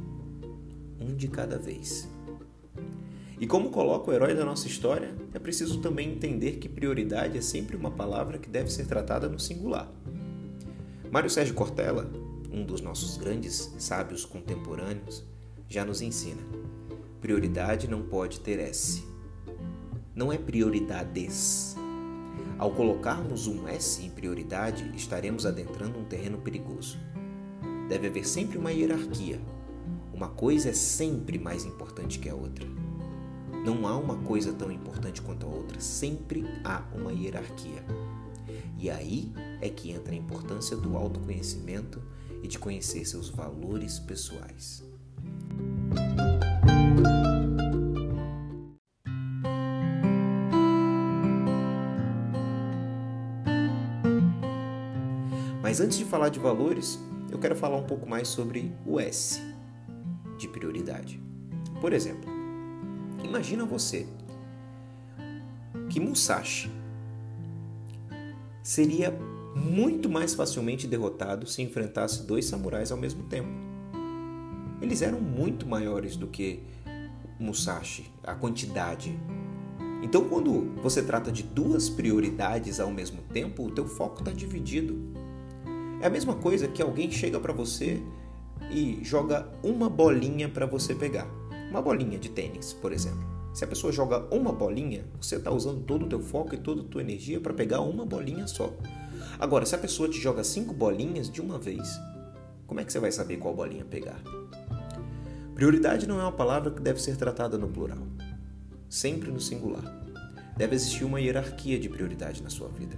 um 1.01 1.15
de 1.15 1.29
cada 1.29 1.59
vez. 1.59 2.09
E 3.41 3.47
como 3.47 3.71
coloca 3.71 4.11
o 4.11 4.15
herói 4.15 4.35
da 4.35 4.45
nossa 4.45 4.67
história, 4.67 5.15
é 5.33 5.39
preciso 5.39 5.81
também 5.81 6.13
entender 6.13 6.59
que 6.59 6.69
prioridade 6.69 7.39
é 7.39 7.41
sempre 7.41 7.75
uma 7.75 7.91
palavra 7.91 8.39
que 8.39 8.51
deve 8.51 8.71
ser 8.71 8.87
tratada 8.87 9.29
no 9.31 9.41
singular. 9.41 9.91
Mário 11.11 11.31
Sérgio 11.31 11.55
Cortella, 11.55 12.11
um 12.53 12.65
dos 12.65 12.83
nossos 12.83 13.17
grandes 13.17 13.75
sábios 13.79 14.27
contemporâneos, 14.27 15.25
já 15.69 15.87
nos 15.87 16.03
ensina: 16.03 16.43
prioridade 17.21 17.89
não 17.89 18.03
pode 18.03 18.41
ter 18.41 18.59
S. 18.59 19.03
Não 20.15 20.31
é 20.31 20.37
prioridades. 20.37 21.75
Ao 22.61 22.71
colocarmos 22.71 23.47
um 23.47 23.67
S 23.67 24.05
em 24.05 24.11
prioridade, 24.11 24.93
estaremos 24.95 25.47
adentrando 25.47 25.99
um 25.99 26.05
terreno 26.05 26.37
perigoso. 26.37 26.99
Deve 27.89 28.09
haver 28.09 28.29
sempre 28.29 28.59
uma 28.59 28.71
hierarquia. 28.71 29.41
Uma 30.13 30.29
coisa 30.29 30.69
é 30.69 30.75
sempre 30.75 31.39
mais 31.39 31.65
importante 31.65 32.19
que 32.19 32.29
a 32.29 32.35
outra. 32.35 32.69
Não 33.65 33.87
há 33.87 33.97
uma 33.97 34.19
coisa 34.19 34.53
tão 34.53 34.71
importante 34.71 35.23
quanto 35.23 35.47
a 35.47 35.49
outra, 35.49 35.81
sempre 35.81 36.45
há 36.63 36.85
uma 36.95 37.15
hierarquia. 37.15 37.83
E 38.79 38.91
aí 38.91 39.33
é 39.63 39.71
que 39.71 39.91
entra 39.91 40.13
a 40.13 40.19
importância 40.19 40.77
do 40.77 40.99
autoconhecimento 40.99 42.03
e 42.43 42.47
de 42.47 42.59
conhecer 42.59 43.07
seus 43.07 43.31
valores 43.31 43.99
pessoais. 43.99 44.85
Mas 55.71 55.81
antes 55.81 55.99
de 55.99 56.05
falar 56.05 56.31
de 56.31 56.41
valores, 56.41 56.99
eu 57.31 57.39
quero 57.39 57.55
falar 57.55 57.77
um 57.77 57.85
pouco 57.85 58.05
mais 58.05 58.27
sobre 58.27 58.75
o 58.85 58.99
S 58.99 59.41
de 60.37 60.49
prioridade. 60.49 61.23
Por 61.81 61.93
exemplo, 61.93 62.29
imagina 63.23 63.65
você 63.65 64.05
que 65.89 66.01
Musashi 66.01 66.69
seria 68.65 69.17
muito 69.55 70.09
mais 70.09 70.35
facilmente 70.35 70.89
derrotado 70.89 71.47
se 71.47 71.63
enfrentasse 71.63 72.25
dois 72.25 72.47
samurais 72.47 72.91
ao 72.91 72.99
mesmo 72.99 73.23
tempo. 73.29 73.51
Eles 74.83 75.03
eram 75.03 75.21
muito 75.21 75.69
maiores 75.69 76.17
do 76.17 76.27
que 76.27 76.65
Musashi, 77.39 78.11
a 78.25 78.35
quantidade. 78.35 79.17
Então, 80.03 80.29
quando 80.29 80.75
você 80.83 81.01
trata 81.01 81.31
de 81.31 81.45
duas 81.45 81.89
prioridades 81.89 82.81
ao 82.81 82.91
mesmo 82.91 83.23
tempo, 83.33 83.65
o 83.65 83.71
teu 83.71 83.87
foco 83.87 84.19
está 84.19 84.33
dividido. 84.33 85.20
É 86.01 86.07
a 86.07 86.11
mesma 86.11 86.35
coisa 86.35 86.67
que 86.67 86.81
alguém 86.81 87.11
chega 87.11 87.39
para 87.39 87.53
você 87.53 88.03
e 88.71 89.01
joga 89.03 89.47
uma 89.63 89.89
bolinha 89.89 90.49
para 90.49 90.65
você 90.65 90.95
pegar. 90.95 91.27
Uma 91.71 91.83
bolinha 91.83 92.19
de 92.19 92.31
tênis, 92.31 92.73
por 92.73 92.93
exemplo. 92.93 93.29
Se 93.53 93.65
a 93.65 93.67
pessoa 93.67 93.93
joga 93.93 94.27
uma 94.35 94.53
bolinha, 94.53 95.05
você 95.21 95.37
está 95.37 95.51
usando 95.51 95.83
todo 95.83 96.07
o 96.07 96.09
teu 96.09 96.21
foco 96.21 96.55
e 96.55 96.59
toda 96.59 96.83
a 96.83 96.85
tua 96.85 97.03
energia 97.03 97.41
para 97.41 97.53
pegar 97.53 97.81
uma 97.81 98.07
bolinha 98.07 98.47
só. 98.47 98.73
Agora, 99.39 99.67
se 99.67 99.75
a 99.75 99.79
pessoa 99.79 100.09
te 100.09 100.19
joga 100.19 100.43
cinco 100.43 100.73
bolinhas 100.73 101.31
de 101.31 101.41
uma 101.41 101.59
vez, 101.59 102.01
como 102.67 102.81
é 102.81 102.85
que 102.85 102.93
você 102.93 102.99
vai 102.99 103.13
saber 103.13 103.37
qual 103.37 103.55
bolinha 103.55 103.85
pegar? 103.85 104.21
Prioridade 105.55 106.07
não 106.07 106.19
é 106.19 106.23
uma 106.23 106.33
palavra 106.33 106.71
que 106.71 106.81
deve 106.81 107.03
ser 107.03 107.17
tratada 107.17 107.59
no 107.59 107.69
plural, 107.69 108.07
sempre 108.89 109.31
no 109.31 109.41
singular. 109.41 109.85
Deve 110.57 110.77
existir 110.77 111.05
uma 111.05 111.21
hierarquia 111.21 111.79
de 111.79 111.89
prioridade 111.89 112.43
na 112.43 112.49
sua 112.49 112.69
vida. 112.69 112.97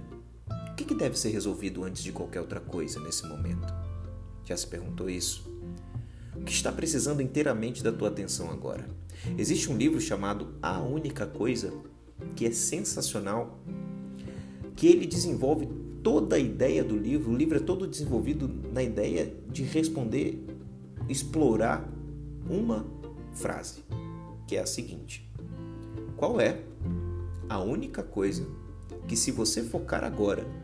O 0.73 0.75
que, 0.75 0.95
deve 0.95 1.19
ser 1.19 1.29
resolvido 1.29 1.83
antes 1.83 2.03
de 2.03 2.11
qualquer 2.11 2.41
outra 2.41 2.59
coisa 2.59 2.99
nesse 2.99 3.27
momento? 3.27 3.71
Já 4.43 4.57
se 4.57 4.65
perguntou 4.65 5.07
isso? 5.07 5.47
O 6.35 6.41
que 6.41 6.51
está 6.51 6.71
precisando 6.71 7.21
inteiramente 7.21 7.83
da 7.83 7.91
tua 7.91 8.07
atenção 8.07 8.49
agora? 8.49 8.89
Existe 9.37 9.71
um 9.71 9.77
livro 9.77 10.01
chamado 10.01 10.55
A 10.63 10.81
Única 10.81 11.27
Coisa 11.27 11.71
que 12.35 12.47
é 12.47 12.51
sensacional, 12.51 13.59
que 14.75 14.87
ele 14.87 15.05
desenvolve 15.05 15.69
toda 16.01 16.37
a 16.37 16.39
ideia 16.39 16.83
do 16.83 16.97
livro, 16.97 17.31
o 17.31 17.37
livro 17.37 17.57
é 17.57 17.61
todo 17.61 17.85
desenvolvido 17.85 18.49
na 18.73 18.81
ideia 18.81 19.31
de 19.51 19.61
responder, 19.61 20.43
explorar 21.07 21.87
uma 22.49 22.83
frase, 23.31 23.83
que 24.47 24.55
é 24.55 24.59
a 24.61 24.65
seguinte: 24.65 25.29
Qual 26.17 26.41
é 26.41 26.63
a 27.47 27.59
única 27.59 28.01
coisa 28.01 28.43
que, 29.07 29.15
se 29.15 29.29
você 29.31 29.61
focar 29.61 30.03
agora, 30.03 30.62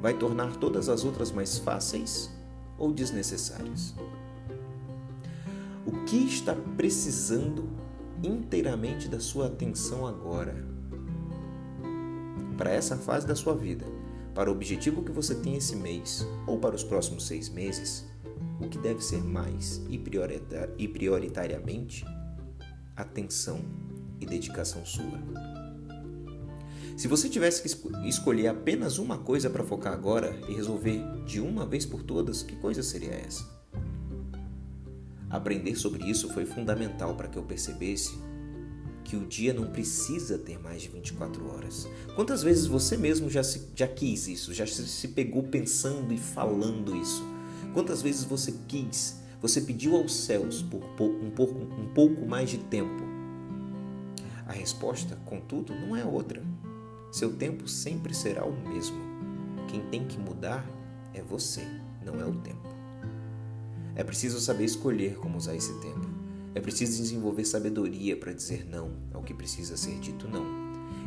vai 0.00 0.14
tornar 0.14 0.56
todas 0.56 0.88
as 0.88 1.04
outras 1.04 1.30
mais 1.30 1.58
fáceis 1.58 2.30
ou 2.78 2.92
desnecessárias? 2.92 3.94
O 5.86 6.04
que 6.04 6.16
está 6.16 6.54
precisando 6.76 7.68
inteiramente 8.22 9.08
da 9.08 9.20
sua 9.20 9.46
atenção 9.46 10.06
agora? 10.06 10.54
Para 12.56 12.70
essa 12.70 12.96
fase 12.96 13.26
da 13.26 13.34
sua 13.34 13.54
vida, 13.54 13.86
para 14.34 14.50
o 14.50 14.52
objetivo 14.52 15.02
que 15.02 15.12
você 15.12 15.34
tem 15.34 15.56
esse 15.56 15.74
mês 15.76 16.26
ou 16.46 16.58
para 16.58 16.74
os 16.74 16.84
próximos 16.84 17.26
seis 17.26 17.48
meses, 17.48 18.06
o 18.60 18.68
que 18.68 18.78
deve 18.78 19.02
ser 19.02 19.22
mais 19.22 19.80
e, 19.88 20.00
e 20.78 20.88
prioritariamente 20.88 22.04
atenção 22.94 23.60
e 24.20 24.26
dedicação 24.26 24.84
sua. 24.84 25.49
Se 27.00 27.08
você 27.08 27.30
tivesse 27.30 27.62
que 27.62 28.06
escolher 28.06 28.48
apenas 28.48 28.98
uma 28.98 29.16
coisa 29.16 29.48
para 29.48 29.64
focar 29.64 29.90
agora 29.90 30.38
e 30.46 30.52
resolver 30.52 31.02
de 31.24 31.40
uma 31.40 31.64
vez 31.64 31.86
por 31.86 32.02
todas, 32.02 32.42
que 32.42 32.54
coisa 32.56 32.82
seria 32.82 33.14
essa? 33.14 33.42
Aprender 35.30 35.76
sobre 35.76 36.04
isso 36.04 36.28
foi 36.28 36.44
fundamental 36.44 37.14
para 37.14 37.26
que 37.26 37.38
eu 37.38 37.42
percebesse 37.42 38.18
que 39.02 39.16
o 39.16 39.24
dia 39.26 39.54
não 39.54 39.72
precisa 39.72 40.36
ter 40.36 40.58
mais 40.58 40.82
de 40.82 40.90
24 40.90 41.50
horas. 41.50 41.88
Quantas 42.14 42.42
vezes 42.42 42.66
você 42.66 42.98
mesmo 42.98 43.30
já, 43.30 43.42
se, 43.42 43.70
já 43.74 43.88
quis 43.88 44.28
isso, 44.28 44.52
já 44.52 44.66
se, 44.66 44.86
se 44.86 45.08
pegou 45.08 45.44
pensando 45.44 46.12
e 46.12 46.18
falando 46.18 46.94
isso? 46.94 47.24
Quantas 47.72 48.02
vezes 48.02 48.24
você 48.24 48.52
quis, 48.68 49.22
você 49.40 49.62
pediu 49.62 49.96
aos 49.96 50.14
céus 50.14 50.60
por, 50.60 50.82
um, 51.02 51.30
pouco, 51.30 51.54
um 51.58 51.94
pouco 51.94 52.26
mais 52.26 52.50
de 52.50 52.58
tempo? 52.58 53.02
A 54.46 54.52
resposta, 54.52 55.16
contudo, 55.24 55.74
não 55.74 55.96
é 55.96 56.04
outra. 56.04 56.44
Seu 57.10 57.32
tempo 57.32 57.66
sempre 57.66 58.14
será 58.14 58.44
o 58.44 58.52
mesmo. 58.68 59.00
Quem 59.68 59.80
tem 59.86 60.06
que 60.06 60.18
mudar 60.18 60.64
é 61.12 61.20
você, 61.20 61.66
não 62.04 62.20
é 62.20 62.24
o 62.24 62.34
tempo. 62.36 62.68
É 63.96 64.04
preciso 64.04 64.40
saber 64.40 64.64
escolher 64.64 65.16
como 65.16 65.36
usar 65.36 65.54
esse 65.56 65.72
tempo. 65.80 66.08
É 66.54 66.60
preciso 66.60 66.96
desenvolver 66.96 67.44
sabedoria 67.44 68.16
para 68.16 68.32
dizer 68.32 68.64
não 68.64 68.92
ao 69.12 69.22
que 69.22 69.34
precisa 69.34 69.76
ser 69.76 69.98
dito 69.98 70.28
não. 70.28 70.44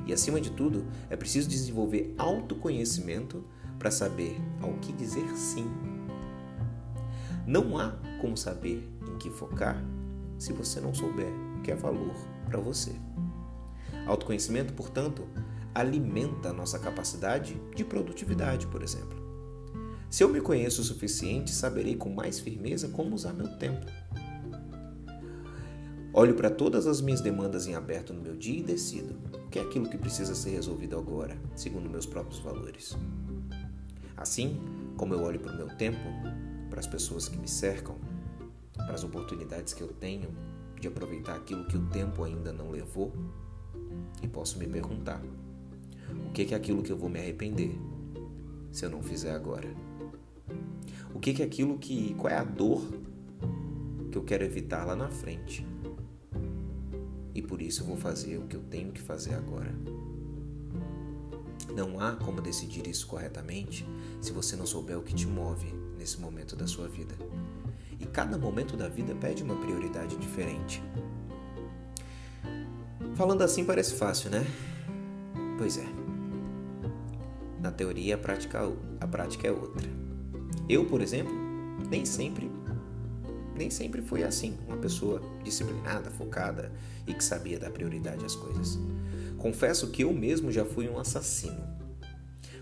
E 0.05 0.11
acima 0.11 0.39
de 0.39 0.51
tudo, 0.51 0.85
é 1.09 1.15
preciso 1.15 1.47
desenvolver 1.47 2.13
autoconhecimento 2.17 3.43
para 3.79 3.89
saber 3.89 4.37
ao 4.61 4.73
que 4.73 4.91
dizer 4.91 5.25
sim. 5.37 5.69
Não 7.47 7.77
há 7.77 7.91
como 8.21 8.37
saber 8.37 8.89
em 9.07 9.17
que 9.17 9.29
focar 9.29 9.81
se 10.37 10.53
você 10.53 10.79
não 10.79 10.93
souber 10.93 11.31
o 11.57 11.61
que 11.61 11.71
é 11.71 11.75
valor 11.75 12.15
para 12.45 12.59
você. 12.59 12.91
Autoconhecimento, 14.05 14.73
portanto, 14.73 15.25
alimenta 15.73 16.49
a 16.49 16.53
nossa 16.53 16.77
capacidade 16.77 17.59
de 17.75 17.83
produtividade, 17.83 18.67
por 18.67 18.83
exemplo. 18.83 19.21
Se 20.09 20.23
eu 20.23 20.29
me 20.29 20.39
conheço 20.39 20.81
o 20.81 20.85
suficiente, 20.85 21.51
saberei 21.51 21.95
com 21.95 22.09
mais 22.09 22.39
firmeza 22.39 22.87
como 22.89 23.15
usar 23.15 23.33
meu 23.33 23.47
tempo. 23.57 23.85
Olho 26.13 26.35
para 26.35 26.51
todas 26.51 26.85
as 26.85 27.01
minhas 27.01 27.21
demandas 27.21 27.65
em 27.65 27.73
aberto 27.73 28.13
no 28.13 28.21
meu 28.21 28.35
dia 28.35 28.59
e 28.59 28.63
decido 28.63 29.15
o 29.33 29.49
que 29.49 29.57
é 29.57 29.63
aquilo 29.63 29.89
que 29.89 29.97
precisa 29.97 30.35
ser 30.35 30.51
resolvido 30.51 30.95
agora, 30.95 31.35
segundo 31.55 31.89
meus 31.89 32.05
próprios 32.05 32.39
valores. 32.39 32.95
Assim 34.15 34.59
como 34.95 35.15
eu 35.15 35.23
olho 35.23 35.39
para 35.39 35.53
o 35.53 35.57
meu 35.57 35.69
tempo, 35.75 35.97
para 36.69 36.79
as 36.79 36.85
pessoas 36.85 37.27
que 37.27 37.37
me 37.37 37.47
cercam, 37.47 37.95
para 38.75 38.93
as 38.93 39.03
oportunidades 39.03 39.73
que 39.73 39.81
eu 39.81 39.87
tenho 39.87 40.29
de 40.79 40.87
aproveitar 40.87 41.35
aquilo 41.35 41.65
que 41.65 41.77
o 41.77 41.87
tempo 41.87 42.23
ainda 42.23 42.53
não 42.53 42.69
levou 42.69 43.11
e 44.21 44.27
posso 44.27 44.59
me 44.59 44.67
perguntar: 44.67 45.21
o 46.27 46.31
que 46.31 46.53
é 46.53 46.57
aquilo 46.57 46.83
que 46.83 46.91
eu 46.91 46.97
vou 46.97 47.09
me 47.09 47.19
arrepender 47.19 47.77
se 48.71 48.85
eu 48.85 48.89
não 48.89 49.01
fizer 49.03 49.31
agora? 49.31 49.69
O 51.13 51.19
que 51.19 51.41
é 51.41 51.45
aquilo 51.45 51.77
que. 51.77 52.15
qual 52.15 52.33
é 52.33 52.37
a 52.37 52.43
dor 52.43 52.81
que 54.11 54.17
eu 54.17 54.23
quero 54.23 54.43
evitar 54.43 54.85
lá 54.85 54.95
na 54.95 55.09
frente? 55.09 55.65
E 57.35 57.41
por 57.41 57.61
isso 57.61 57.81
eu 57.81 57.87
vou 57.87 57.97
fazer 57.97 58.37
o 58.37 58.47
que 58.47 58.55
eu 58.55 58.61
tenho 58.61 58.91
que 58.91 59.01
fazer 59.01 59.33
agora. 59.33 59.73
Não 61.75 61.99
há 61.99 62.15
como 62.15 62.41
decidir 62.41 62.87
isso 62.87 63.07
corretamente 63.07 63.85
se 64.21 64.31
você 64.31 64.55
não 64.55 64.65
souber 64.65 64.97
o 64.97 65.01
que 65.01 65.15
te 65.15 65.25
move 65.25 65.73
nesse 65.97 66.19
momento 66.19 66.55
da 66.55 66.67
sua 66.67 66.87
vida. 66.87 67.15
E 67.99 68.05
cada 68.05 68.37
momento 68.37 68.77
da 68.77 68.87
vida 68.87 69.15
pede 69.15 69.41
uma 69.41 69.55
prioridade 69.55 70.15
diferente. 70.17 70.83
Falando 73.15 73.41
assim 73.41 73.63
parece 73.63 73.95
fácil, 73.95 74.29
né? 74.29 74.45
Pois 75.57 75.77
é. 75.77 76.02
Teoria, 77.73 78.15
a 78.15 78.17
prática, 78.17 78.71
a 78.99 79.07
prática 79.07 79.47
é 79.47 79.51
outra. 79.51 79.87
Eu, 80.69 80.85
por 80.85 81.01
exemplo, 81.01 81.33
nem 81.89 82.05
sempre 82.05 82.49
nem 83.55 83.69
sempre 83.69 84.01
fui 84.01 84.23
assim, 84.23 84.57
uma 84.67 84.77
pessoa 84.77 85.21
disciplinada, 85.43 86.09
focada 86.09 86.71
e 87.05 87.13
que 87.13 87.23
sabia 87.23 87.59
dar 87.59 87.69
prioridade 87.69 88.25
às 88.25 88.35
coisas. 88.35 88.79
Confesso 89.37 89.91
que 89.91 90.03
eu 90.03 90.13
mesmo 90.13 90.51
já 90.51 90.65
fui 90.65 90.89
um 90.89 90.97
assassino. 90.97 91.61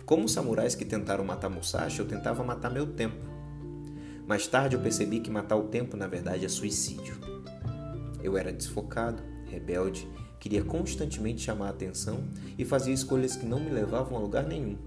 Como 0.06 0.26
os 0.26 0.34
samurais 0.34 0.76
que 0.76 0.84
tentaram 0.84 1.24
matar 1.24 1.50
Musashi, 1.50 2.00
eu 2.00 2.08
tentava 2.08 2.44
matar 2.44 2.70
meu 2.70 2.88
tempo. 2.88 3.24
Mais 4.28 4.48
tarde 4.48 4.76
eu 4.76 4.82
percebi 4.82 5.20
que 5.20 5.30
matar 5.30 5.56
o 5.56 5.68
tempo 5.68 5.96
na 5.96 6.08
verdade 6.08 6.46
é 6.46 6.50
suicídio. 6.50 7.16
Eu 8.22 8.38
era 8.38 8.52
desfocado, 8.52 9.24
rebelde, 9.46 10.08
queria 10.40 10.64
constantemente 10.64 11.42
chamar 11.42 11.68
a 11.68 11.72
atenção 11.72 12.24
e 12.58 12.66
fazia 12.66 12.94
escolhas 12.94 13.36
que 13.36 13.46
não 13.46 13.60
me 13.60 13.70
levavam 13.70 14.18
a 14.18 14.22
lugar 14.22 14.46
nenhum. 14.46 14.78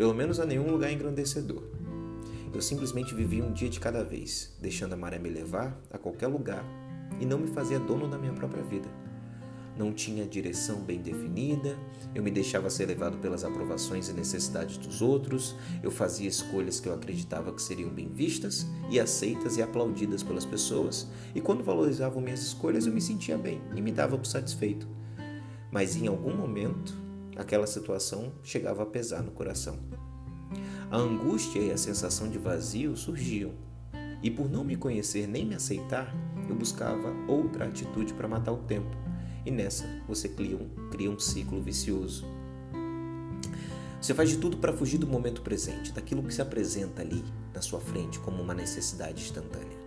Pelo 0.00 0.14
menos 0.14 0.40
a 0.40 0.46
nenhum 0.46 0.70
lugar 0.70 0.90
engrandecedor. 0.90 1.62
Eu 2.54 2.62
simplesmente 2.62 3.14
vivia 3.14 3.44
um 3.44 3.52
dia 3.52 3.68
de 3.68 3.78
cada 3.78 4.02
vez, 4.02 4.50
deixando 4.58 4.94
a 4.94 4.96
maré 4.96 5.18
me 5.18 5.28
levar 5.28 5.78
a 5.90 5.98
qualquer 5.98 6.26
lugar 6.26 6.64
e 7.20 7.26
não 7.26 7.36
me 7.36 7.48
fazia 7.48 7.78
dono 7.78 8.08
da 8.08 8.16
minha 8.16 8.32
própria 8.32 8.62
vida. 8.62 8.88
Não 9.76 9.92
tinha 9.92 10.24
direção 10.24 10.80
bem 10.80 11.02
definida, 11.02 11.76
eu 12.14 12.22
me 12.22 12.30
deixava 12.30 12.70
ser 12.70 12.86
levado 12.86 13.18
pelas 13.18 13.44
aprovações 13.44 14.08
e 14.08 14.14
necessidades 14.14 14.78
dos 14.78 15.02
outros, 15.02 15.54
eu 15.82 15.90
fazia 15.90 16.30
escolhas 16.30 16.80
que 16.80 16.88
eu 16.88 16.94
acreditava 16.94 17.52
que 17.52 17.60
seriam 17.60 17.90
bem 17.90 18.08
vistas 18.08 18.66
e 18.88 18.98
aceitas 18.98 19.58
e 19.58 19.62
aplaudidas 19.62 20.22
pelas 20.22 20.46
pessoas, 20.46 21.08
e 21.34 21.42
quando 21.42 21.62
valorizavam 21.62 22.22
minhas 22.22 22.40
escolhas 22.40 22.86
eu 22.86 22.92
me 22.94 23.02
sentia 23.02 23.36
bem 23.36 23.60
e 23.76 23.82
me 23.82 23.92
dava 23.92 24.16
por 24.16 24.26
satisfeito. 24.26 24.88
Mas 25.70 25.94
em 25.94 26.06
algum 26.06 26.34
momento, 26.34 26.99
aquela 27.40 27.66
situação 27.66 28.32
chegava 28.42 28.82
a 28.82 28.86
pesar 28.86 29.22
no 29.22 29.30
coração. 29.30 29.78
A 30.90 30.98
angústia 30.98 31.58
e 31.58 31.72
a 31.72 31.78
sensação 31.78 32.28
de 32.28 32.38
vazio 32.38 32.96
surgiam, 32.96 33.52
e 34.22 34.30
por 34.30 34.50
não 34.50 34.62
me 34.62 34.76
conhecer 34.76 35.26
nem 35.26 35.46
me 35.46 35.54
aceitar, 35.54 36.14
eu 36.48 36.54
buscava 36.54 37.14
outra 37.26 37.64
atitude 37.64 38.12
para 38.12 38.28
matar 38.28 38.52
o 38.52 38.58
tempo, 38.58 38.94
e 39.46 39.50
nessa 39.50 39.86
você 40.06 40.28
cria 40.28 40.56
um, 40.56 40.68
cria 40.90 41.10
um 41.10 41.18
ciclo 41.18 41.62
vicioso. 41.62 42.26
Você 44.00 44.12
faz 44.12 44.28
de 44.28 44.36
tudo 44.36 44.58
para 44.58 44.72
fugir 44.72 44.98
do 44.98 45.06
momento 45.06 45.40
presente, 45.40 45.92
daquilo 45.92 46.22
que 46.22 46.34
se 46.34 46.42
apresenta 46.42 47.00
ali 47.00 47.24
na 47.54 47.62
sua 47.62 47.80
frente 47.80 48.18
como 48.18 48.42
uma 48.42 48.54
necessidade 48.54 49.22
instantânea, 49.22 49.78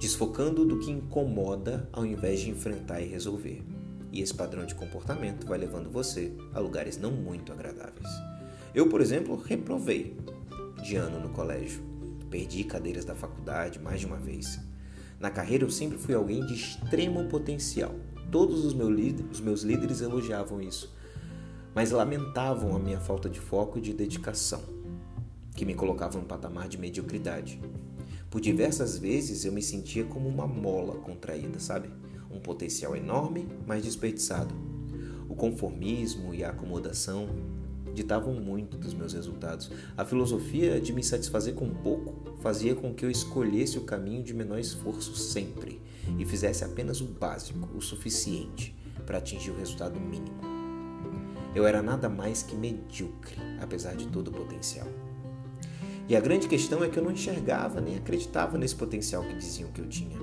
desfocando 0.00 0.64
do 0.64 0.78
que 0.80 0.90
incomoda 0.90 1.88
ao 1.92 2.04
invés 2.04 2.40
de 2.40 2.50
enfrentar 2.50 3.00
e 3.00 3.06
resolver. 3.06 3.64
E 4.12 4.20
esse 4.20 4.34
padrão 4.34 4.64
de 4.64 4.74
comportamento 4.74 5.46
vai 5.46 5.58
levando 5.58 5.90
você 5.90 6.32
a 6.54 6.58
lugares 6.58 6.96
não 6.96 7.10
muito 7.10 7.52
agradáveis. 7.52 8.08
Eu, 8.74 8.88
por 8.88 9.00
exemplo, 9.00 9.36
reprovei 9.36 10.16
de 10.82 10.96
ano 10.96 11.20
no 11.20 11.30
colégio. 11.30 11.82
Perdi 12.30 12.64
cadeiras 12.64 13.04
da 13.04 13.14
faculdade 13.14 13.78
mais 13.78 14.00
de 14.00 14.06
uma 14.06 14.16
vez. 14.16 14.60
Na 15.18 15.30
carreira 15.30 15.64
eu 15.64 15.70
sempre 15.70 15.98
fui 15.98 16.14
alguém 16.14 16.44
de 16.46 16.54
extremo 16.54 17.24
potencial. 17.28 17.94
Todos 18.30 18.64
os 18.64 18.74
meus, 18.74 18.90
líderes, 18.90 19.32
os 19.32 19.40
meus 19.40 19.62
líderes 19.62 20.00
elogiavam 20.00 20.60
isso, 20.60 20.94
mas 21.74 21.90
lamentavam 21.90 22.76
a 22.76 22.78
minha 22.78 23.00
falta 23.00 23.28
de 23.28 23.40
foco 23.40 23.78
e 23.78 23.80
de 23.80 23.94
dedicação, 23.94 24.62
que 25.56 25.64
me 25.64 25.74
colocavam 25.74 26.20
no 26.20 26.28
patamar 26.28 26.68
de 26.68 26.76
mediocridade. 26.76 27.58
Por 28.30 28.40
diversas 28.40 28.98
vezes 28.98 29.46
eu 29.46 29.52
me 29.52 29.62
sentia 29.62 30.04
como 30.04 30.28
uma 30.28 30.46
mola 30.46 30.96
contraída, 30.96 31.58
sabe? 31.58 31.90
Um 32.30 32.40
potencial 32.40 32.94
enorme, 32.96 33.48
mas 33.66 33.84
desperdiçado. 33.84 34.54
O 35.28 35.34
conformismo 35.34 36.34
e 36.34 36.44
a 36.44 36.50
acomodação 36.50 37.28
ditavam 37.94 38.34
muito 38.34 38.76
dos 38.76 38.94
meus 38.94 39.12
resultados. 39.12 39.70
A 39.96 40.04
filosofia 40.04 40.80
de 40.80 40.92
me 40.92 41.02
satisfazer 41.02 41.54
com 41.54 41.68
pouco 41.68 42.36
fazia 42.40 42.74
com 42.74 42.94
que 42.94 43.04
eu 43.04 43.10
escolhesse 43.10 43.78
o 43.78 43.82
caminho 43.82 44.22
de 44.22 44.32
menor 44.32 44.58
esforço 44.58 45.16
sempre 45.16 45.80
e 46.18 46.24
fizesse 46.24 46.64
apenas 46.64 47.00
o 47.00 47.06
básico, 47.06 47.68
o 47.76 47.80
suficiente 47.80 48.74
para 49.04 49.18
atingir 49.18 49.50
o 49.50 49.56
resultado 49.56 49.98
mínimo. 49.98 50.38
Eu 51.54 51.66
era 51.66 51.82
nada 51.82 52.08
mais 52.08 52.42
que 52.42 52.54
medíocre, 52.54 53.36
apesar 53.60 53.96
de 53.96 54.06
todo 54.06 54.28
o 54.28 54.32
potencial. 54.32 54.86
E 56.08 56.16
a 56.16 56.20
grande 56.20 56.48
questão 56.48 56.82
é 56.84 56.88
que 56.88 56.98
eu 56.98 57.04
não 57.04 57.10
enxergava 57.10 57.80
nem 57.80 57.96
acreditava 57.96 58.56
nesse 58.56 58.74
potencial 58.74 59.22
que 59.22 59.34
diziam 59.34 59.70
que 59.72 59.80
eu 59.80 59.88
tinha. 59.88 60.16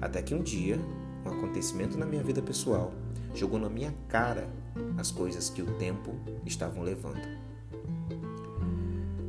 Até 0.00 0.22
que 0.22 0.34
um 0.34 0.42
dia, 0.42 0.78
um 1.24 1.28
acontecimento 1.28 1.98
na 1.98 2.06
minha 2.06 2.22
vida 2.22 2.42
pessoal 2.42 2.92
jogou 3.34 3.58
na 3.58 3.68
minha 3.68 3.94
cara 4.08 4.48
as 4.98 5.10
coisas 5.10 5.50
que 5.50 5.62
o 5.62 5.78
tempo 5.78 6.14
estavam 6.44 6.82
levando. 6.82 7.20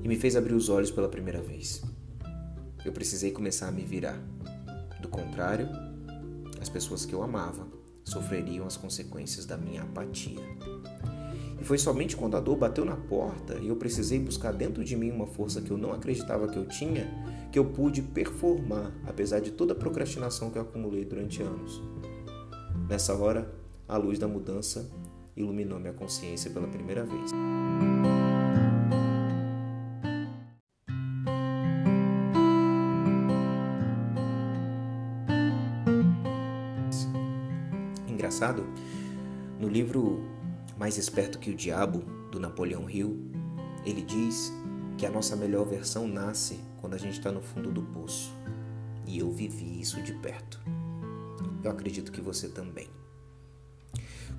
E 0.04 0.08
me 0.08 0.15
fez 0.15 0.36
abrir 0.36 0.54
os 0.54 0.69
olhos 0.69 0.91
pela 0.91 1.08
primeira 1.08 1.41
vez. 1.41 1.82
Eu 2.84 2.91
precisei 2.91 3.32
começar 3.32 3.67
a 3.67 3.71
me 3.71 3.84
virar. 3.84 4.19
Do 4.99 5.08
contrário, 5.08 5.69
as 6.60 6.69
pessoas 6.69 7.06
que 7.06 7.13
eu 7.13 7.21
amava 7.21 7.67
sofreriam 8.04 8.65
as 8.65 8.77
consequências 8.77 9.45
da 9.45 9.58
minha 9.58 9.84
apatia. 9.84 10.41
E 11.62 11.63
foi 11.63 11.78
somente 11.78 12.17
quando 12.17 12.36
a 12.36 12.39
dor 12.39 12.58
bateu 12.58 12.84
na 12.84 12.95
porta 12.95 13.60
e 13.62 13.67
eu 13.67 13.76
precisei 13.76 14.17
buscar 14.17 14.52
dentro 14.52 14.84
de 14.84 14.95
mim 14.95 15.12
uma 15.12 15.28
força 15.28 15.62
que 15.62 15.69
eu 15.69 15.78
não 15.78 15.93
acreditava 15.93 16.47
que 16.47 16.58
eu 16.58 16.65
tinha, 16.65 17.08
que 17.52 17.60
eu 17.60 17.65
pude 17.65 18.02
performar, 18.02 18.91
apesar 19.06 19.39
de 19.41 19.52
toda 19.52 19.74
a 19.74 19.76
procrastinação 19.76 20.50
que 20.50 20.58
eu 20.58 20.63
acumulei 20.63 21.06
durante 21.06 21.43
anos. 21.43 21.80
Nessa 22.89 23.13
hora, 23.13 23.54
a 23.88 23.95
luz 23.95 24.17
da 24.17 24.28
mudança 24.28 24.89
iluminou 25.38 25.80
minha 25.80 25.93
consciência 25.93 26.50
pela 26.50 26.67
primeira 26.67 27.06
vez. 27.06 27.30
Engraçado, 38.10 38.65
no 39.60 39.69
livro 39.69 40.31
Mais 40.82 40.98
Esperto 40.98 41.38
que 41.38 41.52
o 41.52 41.56
Diabo, 41.56 42.00
do 42.32 42.39
Napoleão 42.39 42.89
Hill, 42.89 43.15
ele 43.86 44.02
diz 44.02 44.52
que 44.98 45.06
a 45.06 45.12
nossa 45.12 45.36
melhor 45.36 45.63
versão 45.63 46.08
nasce 46.08 46.60
quando 46.80 46.96
a 46.96 46.98
gente 46.98 47.20
está 47.20 47.32
no 47.32 47.39
fundo 47.39 47.72
do 47.72 47.84
poço. 47.84 48.34
E 49.06 49.20
eu 49.20 49.32
vivi 49.32 49.80
isso 49.80 50.02
de 50.02 50.12
perto. 50.12 50.60
Eu 51.63 51.70
acredito 51.70 52.12
que 52.12 52.20
você 52.20 52.50
também. 52.50 52.88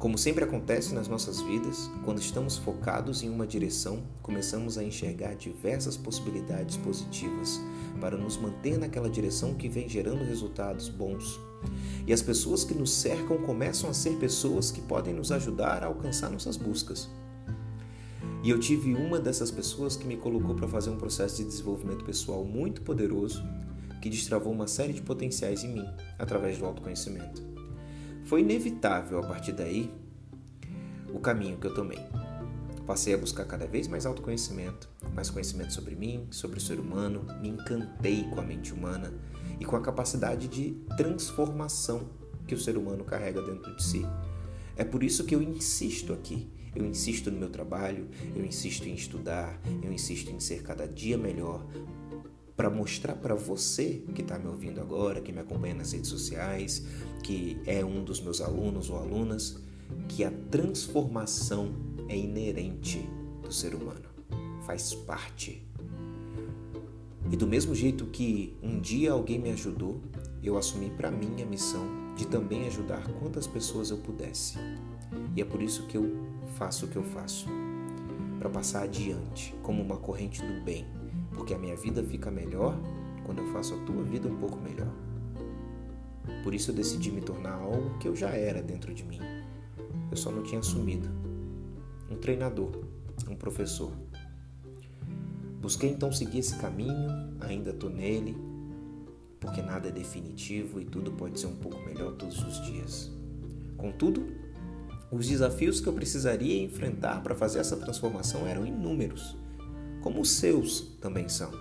Como 0.01 0.19
sempre 0.19 0.43
acontece 0.43 0.93
nas 0.93 1.07
nossas 1.07 1.41
vidas, 1.41 1.89
quando 2.05 2.19
estamos 2.19 2.57
focados 2.57 3.23
em 3.23 3.31
uma 3.31 3.47
direção, 3.47 4.03
começamos 4.21 4.77
a 4.77 4.83
enxergar 4.83 5.37
diversas 5.37 5.97
possibilidades 5.97 6.77
positivas 6.77 7.61
para 8.01 8.17
nos 8.17 8.37
manter 8.37 8.79
naquela 8.79 9.09
direção 9.09 9.55
que 9.55 9.69
vem 9.69 9.89
gerando 9.89 10.25
resultados 10.25 10.89
bons. 10.89 11.39
E 12.07 12.12
as 12.12 12.22
pessoas 12.22 12.64
que 12.64 12.75
nos 12.75 12.92
cercam 12.92 13.38
começam 13.38 13.88
a 13.88 13.94
ser 13.94 14.16
pessoas 14.16 14.70
que 14.70 14.81
podem 14.81 15.14
nos 15.14 15.31
ajudar 15.31 15.83
a 15.83 15.87
alcançar 15.87 16.31
nossas 16.31 16.57
buscas. 16.57 17.09
E 18.42 18.51
eu 18.51 18.59
tive 18.59 18.92
uma 18.94 19.20
dessas 19.20 19.53
pessoas 19.53 19.96
que 19.96 20.07
me 20.07 20.16
colocou 20.16 20.55
para 20.55 20.66
fazer 20.66 20.90
um 20.90 20.96
processo 20.96 21.37
de 21.37 21.44
desenvolvimento 21.44 22.05
pessoal 22.05 22.44
muito 22.44 22.83
poderoso, 22.83 23.42
que 24.01 24.11
destravou 24.11 24.53
uma 24.53 24.66
série 24.66 24.92
de 24.92 25.01
potenciais 25.01 25.62
em 25.62 25.72
mim 25.72 25.87
através 26.18 26.59
do 26.59 26.66
autoconhecimento. 26.66 27.40
Foi 28.25 28.40
inevitável 28.40 29.20
a 29.20 29.22
partir 29.22 29.53
daí 29.53 29.92
o 31.14 31.20
caminho 31.20 31.57
que 31.57 31.68
eu 31.68 31.75
tomei. 31.75 32.01
Passei 32.85 33.14
a 33.14 33.18
buscar 33.18 33.44
cada 33.44 33.64
vez 33.64 33.87
mais 33.87 34.07
autoconhecimento, 34.07 34.88
mais 35.14 35.31
conhecimento 35.31 35.72
sobre 35.72 35.94
mim, 35.94 36.27
sobre 36.33 36.59
o 36.59 36.61
ser 36.61 36.81
humano, 36.81 37.25
me 37.40 37.48
encantei 37.48 38.25
com 38.25 38.40
a 38.40 38.42
mente 38.42 38.75
humana 38.75 39.12
e 39.59 39.65
com 39.65 39.77
a 39.77 39.81
capacidade 39.81 40.49
de 40.49 40.73
transformação 40.97 42.09
que 42.47 42.55
o 42.55 42.61
ser 42.61 42.77
humano 42.77 43.05
carrega 43.05 43.41
dentro 43.43 43.75
de 43.77 43.83
si. 43.83 44.07
É 44.77 44.85
por 44.85 45.03
isso 45.03 45.25
que 45.25 45.35
eu 45.35 45.43
insisto 45.43 46.12
aqui. 46.12 46.51
Eu 46.75 46.87
insisto 46.87 47.31
no 47.31 47.38
meu 47.38 47.51
trabalho, 47.51 48.09
eu 48.35 48.45
insisto 48.45 48.88
em 48.88 48.95
estudar, 48.95 49.61
eu 49.83 49.93
insisto 49.93 50.31
em 50.31 50.41
ser 50.41 50.62
cada 50.62 50.88
dia 50.88 51.19
melhor, 51.19 51.67
para 52.57 52.71
mostrar 52.71 53.15
para 53.15 53.35
você 53.35 54.03
que 54.15 54.23
está 54.23 54.38
me 54.38 54.47
ouvindo 54.47 54.81
agora, 54.81 55.21
que 55.21 55.33
me 55.33 55.41
acompanha 55.41 55.75
nas 55.75 55.93
redes 55.93 56.09
sociais, 56.09 56.87
que 57.23 57.61
é 57.67 57.85
um 57.85 58.03
dos 58.03 58.21
meus 58.23 58.41
alunos 58.41 58.88
ou 58.88 58.97
alunas, 58.97 59.59
que 60.09 60.25
a 60.25 60.31
transformação 60.51 61.75
é 62.09 62.17
inerente 62.17 63.07
do 63.43 63.53
ser 63.53 63.75
humano, 63.75 64.09
faz 64.65 64.95
parte. 64.95 65.62
E 67.33 67.37
do 67.37 67.47
mesmo 67.47 67.75
jeito 67.75 68.05
que 68.09 68.55
um 68.62 68.79
dia 68.79 69.11
alguém 69.11 69.38
me 69.38 69.51
ajudou, 69.53 70.03
eu 70.42 70.59
assumi 70.59 70.90
para 70.90 71.11
mim 71.11 71.40
a 71.42 71.47
missão 71.47 72.14
de 72.14 72.27
também 72.27 72.66
ajudar 72.66 73.03
quantas 73.14 73.47
pessoas 73.47 73.90
eu 73.90 73.97
pudesse. 73.97 74.59
E 75.35 75.40
é 75.40 75.45
por 75.45 75.62
isso 75.62 75.87
que 75.87 75.97
eu 75.97 76.14
faço 76.59 76.85
o 76.85 76.88
que 76.90 76.97
eu 76.97 77.03
faço 77.03 77.49
para 78.38 78.51
passar 78.51 78.83
adiante 78.83 79.55
como 79.62 79.83
uma 79.83 79.97
corrente 79.97 80.42
do 80.42 80.62
bem, 80.62 80.85
porque 81.33 81.55
a 81.55 81.59
minha 81.59 81.75
vida 81.75 82.05
fica 82.05 82.31
melhor 82.31 82.79
quando 83.25 83.38
eu 83.38 83.47
faço 83.47 83.75
a 83.77 83.79
tua 83.79 84.03
vida 84.03 84.29
um 84.29 84.37
pouco 84.37 84.61
melhor. 84.61 84.92
Por 86.45 86.53
isso 86.53 86.71
eu 86.71 86.75
decidi 86.75 87.11
me 87.11 87.23
tornar 87.23 87.55
algo 87.55 87.97
que 87.99 88.09
eu 88.09 88.14
já 88.14 88.29
era 88.29 88.61
dentro 88.61 88.92
de 88.92 89.05
mim. 89.05 89.21
Eu 90.11 90.18
só 90.18 90.31
não 90.31 90.42
tinha 90.42 90.61
assumido. 90.61 91.09
Um 92.11 92.16
treinador, 92.16 92.85
um 93.27 93.35
professor. 93.35 93.90
Busquei 95.62 95.90
então 95.90 96.11
seguir 96.11 96.40
esse 96.40 96.57
caminho, 96.57 97.37
ainda 97.38 97.70
estou 97.70 97.88
nele, 97.88 98.37
porque 99.38 99.62
nada 99.62 99.90
é 99.90 99.92
definitivo 99.92 100.81
e 100.81 100.85
tudo 100.85 101.12
pode 101.12 101.38
ser 101.38 101.46
um 101.46 101.55
pouco 101.55 101.79
melhor 101.87 102.16
todos 102.16 102.42
os 102.42 102.61
dias. 102.66 103.09
Contudo, 103.77 104.27
os 105.09 105.29
desafios 105.29 105.81
que 105.81 105.87
eu 105.88 105.92
precisaria 105.92 106.61
enfrentar 106.61 107.22
para 107.22 107.37
fazer 107.37 107.61
essa 107.61 107.77
transformação 107.77 108.44
eram 108.44 108.66
inúmeros, 108.66 109.37
como 110.01 110.20
os 110.20 110.33
seus 110.33 110.81
também 111.01 111.29
são. 111.29 111.53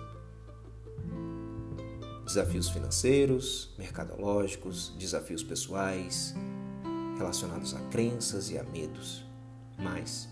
Desafios 2.26 2.70
financeiros, 2.70 3.72
mercadológicos, 3.78 4.96
desafios 4.98 5.44
pessoais, 5.44 6.34
relacionados 7.16 7.72
a 7.72 7.80
crenças 7.82 8.50
e 8.50 8.58
a 8.58 8.64
medos. 8.64 9.24
Mas, 9.78 10.28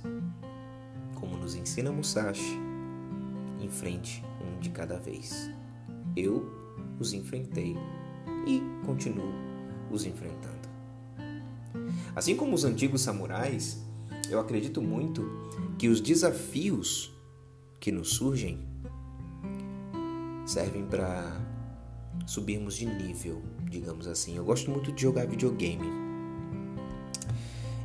como 1.14 1.36
nos 1.36 1.54
ensina 1.54 1.92
Musashi, 1.92 2.69
enfrente 3.62 4.24
um 4.40 4.58
de 4.58 4.70
cada 4.70 4.98
vez. 4.98 5.50
Eu 6.16 6.50
os 6.98 7.12
enfrentei 7.12 7.76
e 8.46 8.62
continuo 8.84 9.32
os 9.90 10.04
enfrentando. 10.04 10.68
Assim 12.14 12.36
como 12.36 12.54
os 12.54 12.64
antigos 12.64 13.02
samurais, 13.02 13.82
eu 14.28 14.38
acredito 14.38 14.82
muito 14.82 15.22
que 15.78 15.88
os 15.88 16.00
desafios 16.00 17.12
que 17.78 17.90
nos 17.90 18.10
surgem 18.10 18.68
servem 20.46 20.84
para 20.84 21.40
subirmos 22.26 22.74
de 22.76 22.86
nível, 22.86 23.42
digamos 23.70 24.06
assim. 24.06 24.36
Eu 24.36 24.44
gosto 24.44 24.70
muito 24.70 24.92
de 24.92 25.02
jogar 25.02 25.26
videogame. 25.26 25.86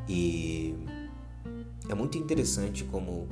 E 0.08 0.76
é 1.90 1.96
muito 1.96 2.18
interessante 2.18 2.84
como 2.84 3.28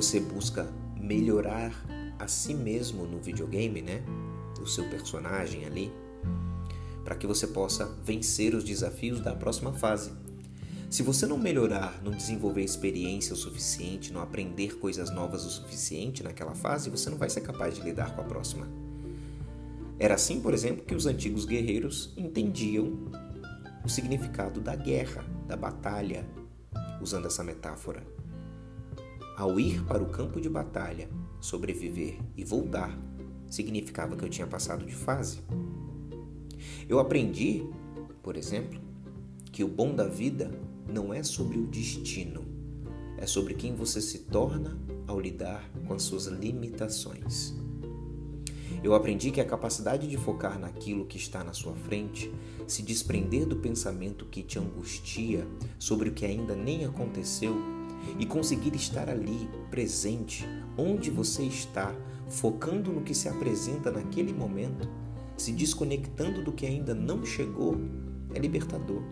você 0.00 0.20
busca 0.20 0.64
melhorar 0.96 1.72
a 2.20 2.28
si 2.28 2.54
mesmo 2.54 3.04
no 3.04 3.18
videogame, 3.18 3.82
né? 3.82 4.00
O 4.62 4.66
seu 4.66 4.88
personagem 4.88 5.64
ali 5.64 5.92
para 7.02 7.16
que 7.16 7.26
você 7.26 7.48
possa 7.48 7.84
vencer 8.04 8.54
os 8.54 8.62
desafios 8.62 9.20
da 9.20 9.34
próxima 9.34 9.72
fase. 9.72 10.12
Se 10.88 11.02
você 11.02 11.26
não 11.26 11.36
melhorar, 11.36 12.00
não 12.04 12.12
desenvolver 12.12 12.62
experiência 12.62 13.34
o 13.34 13.36
suficiente, 13.36 14.12
não 14.12 14.20
aprender 14.20 14.78
coisas 14.78 15.10
novas 15.10 15.44
o 15.44 15.50
suficiente 15.50 16.22
naquela 16.22 16.54
fase, 16.54 16.90
você 16.90 17.10
não 17.10 17.18
vai 17.18 17.28
ser 17.28 17.40
capaz 17.40 17.74
de 17.74 17.80
lidar 17.80 18.14
com 18.14 18.20
a 18.20 18.24
próxima. 18.24 18.68
Era 19.98 20.14
assim, 20.14 20.40
por 20.40 20.54
exemplo, 20.54 20.84
que 20.84 20.94
os 20.94 21.06
antigos 21.06 21.44
guerreiros 21.44 22.12
entendiam 22.16 23.10
o 23.84 23.88
significado 23.88 24.60
da 24.60 24.76
guerra, 24.76 25.24
da 25.48 25.56
batalha, 25.56 26.24
usando 27.00 27.26
essa 27.26 27.42
metáfora. 27.42 28.17
Ao 29.38 29.60
ir 29.60 29.84
para 29.84 30.02
o 30.02 30.08
campo 30.08 30.40
de 30.40 30.48
batalha, 30.48 31.08
sobreviver 31.40 32.18
e 32.36 32.42
voltar, 32.42 32.98
significava 33.48 34.16
que 34.16 34.24
eu 34.24 34.28
tinha 34.28 34.48
passado 34.48 34.84
de 34.84 34.92
fase. 34.92 35.38
Eu 36.88 36.98
aprendi, 36.98 37.64
por 38.20 38.36
exemplo, 38.36 38.80
que 39.52 39.62
o 39.62 39.68
bom 39.68 39.94
da 39.94 40.08
vida 40.08 40.50
não 40.92 41.14
é 41.14 41.22
sobre 41.22 41.56
o 41.56 41.68
destino, 41.68 42.44
é 43.16 43.28
sobre 43.28 43.54
quem 43.54 43.76
você 43.76 44.00
se 44.00 44.24
torna 44.24 44.76
ao 45.06 45.20
lidar 45.20 45.70
com 45.86 45.94
as 45.94 46.02
suas 46.02 46.26
limitações. 46.26 47.54
Eu 48.82 48.92
aprendi 48.92 49.30
que 49.30 49.40
a 49.40 49.46
capacidade 49.46 50.08
de 50.08 50.16
focar 50.16 50.58
naquilo 50.58 51.06
que 51.06 51.16
está 51.16 51.44
na 51.44 51.52
sua 51.52 51.76
frente, 51.76 52.28
se 52.66 52.82
desprender 52.82 53.46
do 53.46 53.54
pensamento 53.54 54.26
que 54.26 54.42
te 54.42 54.58
angustia 54.58 55.46
sobre 55.78 56.08
o 56.08 56.12
que 56.12 56.26
ainda 56.26 56.56
nem 56.56 56.84
aconteceu 56.84 57.77
e 58.18 58.26
conseguir 58.26 58.74
estar 58.74 59.08
ali, 59.08 59.48
presente, 59.70 60.46
onde 60.76 61.10
você 61.10 61.42
está, 61.42 61.94
focando 62.28 62.92
no 62.92 63.02
que 63.02 63.14
se 63.14 63.28
apresenta 63.28 63.90
naquele 63.90 64.32
momento, 64.32 64.88
se 65.36 65.52
desconectando 65.52 66.42
do 66.42 66.52
que 66.52 66.66
ainda 66.66 66.94
não 66.94 67.24
chegou, 67.24 67.76
é 68.34 68.38
libertador. 68.38 69.02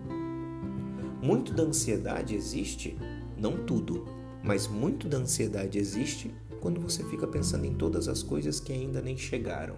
Muito 1.23 1.53
da 1.53 1.63
ansiedade 1.63 2.35
existe, 2.35 2.97
não 3.39 3.65
tudo, 3.65 4.05
mas 4.43 4.69
muito 4.69 5.09
da 5.09 5.19
ansiedade 5.19 5.79
existe 5.79 6.33
quando 6.61 6.81
você 6.81 7.03
fica 7.05 7.27
pensando 7.27 7.65
em 7.65 7.75
todas 7.75 8.09
as 8.09 8.23
coisas 8.23 8.61
que 8.61 8.73
ainda 8.73 9.01
nem 9.01 9.17
chegaram. 9.17 9.77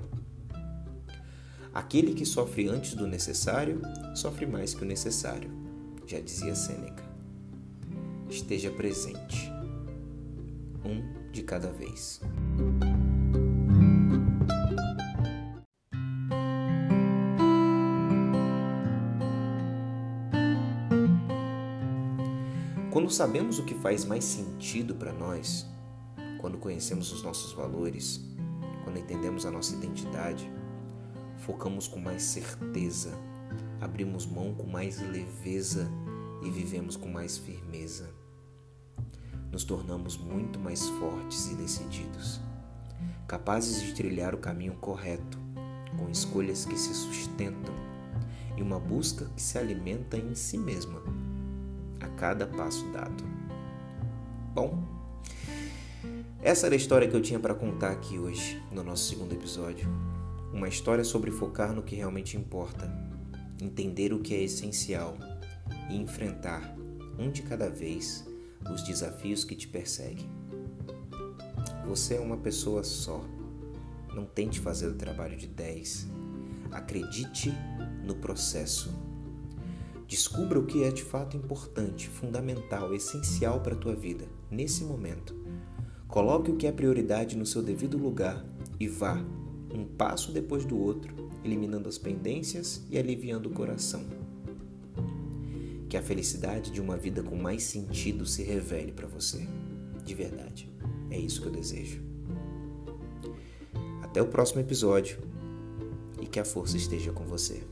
Aquele 1.72 2.12
que 2.12 2.26
sofre 2.26 2.68
antes 2.68 2.94
do 2.94 3.06
necessário 3.06 3.80
sofre 4.14 4.46
mais 4.46 4.74
que 4.74 4.82
o 4.82 4.86
necessário, 4.86 5.50
já 6.06 6.18
dizia 6.18 6.54
Sêneca. 6.54 7.07
Esteja 8.30 8.70
presente, 8.70 9.50
um 10.84 11.30
de 11.32 11.42
cada 11.42 11.72
vez. 11.72 12.20
Quando 22.90 23.10
sabemos 23.10 23.58
o 23.58 23.64
que 23.64 23.74
faz 23.76 24.04
mais 24.04 24.24
sentido 24.24 24.94
para 24.94 25.12
nós, 25.12 25.66
quando 26.38 26.58
conhecemos 26.58 27.10
os 27.10 27.22
nossos 27.22 27.54
valores, 27.54 28.20
quando 28.84 28.98
entendemos 28.98 29.46
a 29.46 29.50
nossa 29.50 29.74
identidade, 29.74 30.52
focamos 31.38 31.88
com 31.88 31.98
mais 31.98 32.22
certeza, 32.24 33.12
abrimos 33.80 34.26
mão 34.26 34.54
com 34.54 34.66
mais 34.66 35.00
leveza 35.00 35.90
e 36.42 36.50
vivemos 36.50 36.94
com 36.96 37.08
mais 37.08 37.38
firmeza. 37.38 38.17
Nos 39.50 39.64
tornamos 39.64 40.16
muito 40.16 40.58
mais 40.58 40.88
fortes 40.88 41.50
e 41.50 41.54
decididos, 41.54 42.40
capazes 43.26 43.82
de 43.82 43.94
trilhar 43.94 44.34
o 44.34 44.38
caminho 44.38 44.74
correto, 44.74 45.38
com 45.96 46.10
escolhas 46.10 46.64
que 46.64 46.78
se 46.78 46.94
sustentam 46.94 47.74
e 48.56 48.62
uma 48.62 48.78
busca 48.78 49.26
que 49.36 49.42
se 49.42 49.56
alimenta 49.56 50.16
em 50.16 50.34
si 50.34 50.58
mesma 50.58 51.02
a 52.00 52.08
cada 52.08 52.46
passo 52.46 52.84
dado. 52.92 53.24
Bom, 54.54 54.82
essa 56.42 56.66
era 56.66 56.74
a 56.74 56.76
história 56.76 57.08
que 57.08 57.16
eu 57.16 57.22
tinha 57.22 57.40
para 57.40 57.54
contar 57.54 57.90
aqui 57.90 58.18
hoje, 58.18 58.62
no 58.70 58.82
nosso 58.82 59.08
segundo 59.08 59.32
episódio. 59.32 59.88
Uma 60.52 60.68
história 60.68 61.04
sobre 61.04 61.30
focar 61.30 61.72
no 61.72 61.82
que 61.82 61.96
realmente 61.96 62.36
importa, 62.36 62.90
entender 63.60 64.12
o 64.12 64.20
que 64.20 64.34
é 64.34 64.42
essencial 64.42 65.16
e 65.90 65.96
enfrentar, 65.96 66.76
um 67.18 67.30
de 67.30 67.42
cada 67.42 67.68
vez, 67.68 68.27
os 68.72 68.82
desafios 68.82 69.44
que 69.44 69.54
te 69.54 69.68
perseguem. 69.68 70.28
Você 71.86 72.14
é 72.14 72.20
uma 72.20 72.36
pessoa 72.36 72.84
só. 72.84 73.24
Não 74.14 74.24
tente 74.24 74.60
fazer 74.60 74.88
o 74.88 74.94
trabalho 74.94 75.36
de 75.36 75.46
10. 75.46 76.06
Acredite 76.70 77.52
no 78.04 78.14
processo 78.16 78.92
Descubra 80.08 80.58
o 80.58 80.64
que 80.64 80.84
é 80.84 80.90
de 80.90 81.04
fato 81.04 81.36
importante, 81.36 82.08
fundamental, 82.08 82.94
essencial 82.94 83.60
para 83.60 83.74
a 83.74 83.78
tua 83.78 83.94
vida 83.94 84.24
nesse 84.50 84.82
momento. 84.82 85.36
Coloque 86.08 86.50
o 86.50 86.56
que 86.56 86.66
é 86.66 86.72
prioridade 86.72 87.36
no 87.36 87.44
seu 87.44 87.62
devido 87.62 87.98
lugar 87.98 88.42
e 88.80 88.88
vá, 88.88 89.22
um 89.70 89.84
passo 89.84 90.32
depois 90.32 90.64
do 90.64 90.78
outro, 90.78 91.14
eliminando 91.44 91.90
as 91.90 91.98
pendências 91.98 92.82
e 92.90 92.96
aliviando 92.98 93.50
o 93.50 93.52
coração. 93.52 94.17
Que 95.88 95.96
a 95.96 96.02
felicidade 96.02 96.70
de 96.70 96.80
uma 96.80 96.96
vida 96.96 97.22
com 97.22 97.36
mais 97.36 97.62
sentido 97.62 98.26
se 98.26 98.42
revele 98.42 98.92
para 98.92 99.06
você. 99.06 99.46
De 100.04 100.14
verdade. 100.14 100.70
É 101.10 101.18
isso 101.18 101.40
que 101.40 101.48
eu 101.48 101.52
desejo. 101.52 102.02
Até 104.02 104.20
o 104.20 104.26
próximo 104.26 104.60
episódio 104.60 105.18
e 106.20 106.26
que 106.26 106.38
a 106.38 106.44
força 106.44 106.76
esteja 106.76 107.12
com 107.12 107.24
você. 107.24 107.62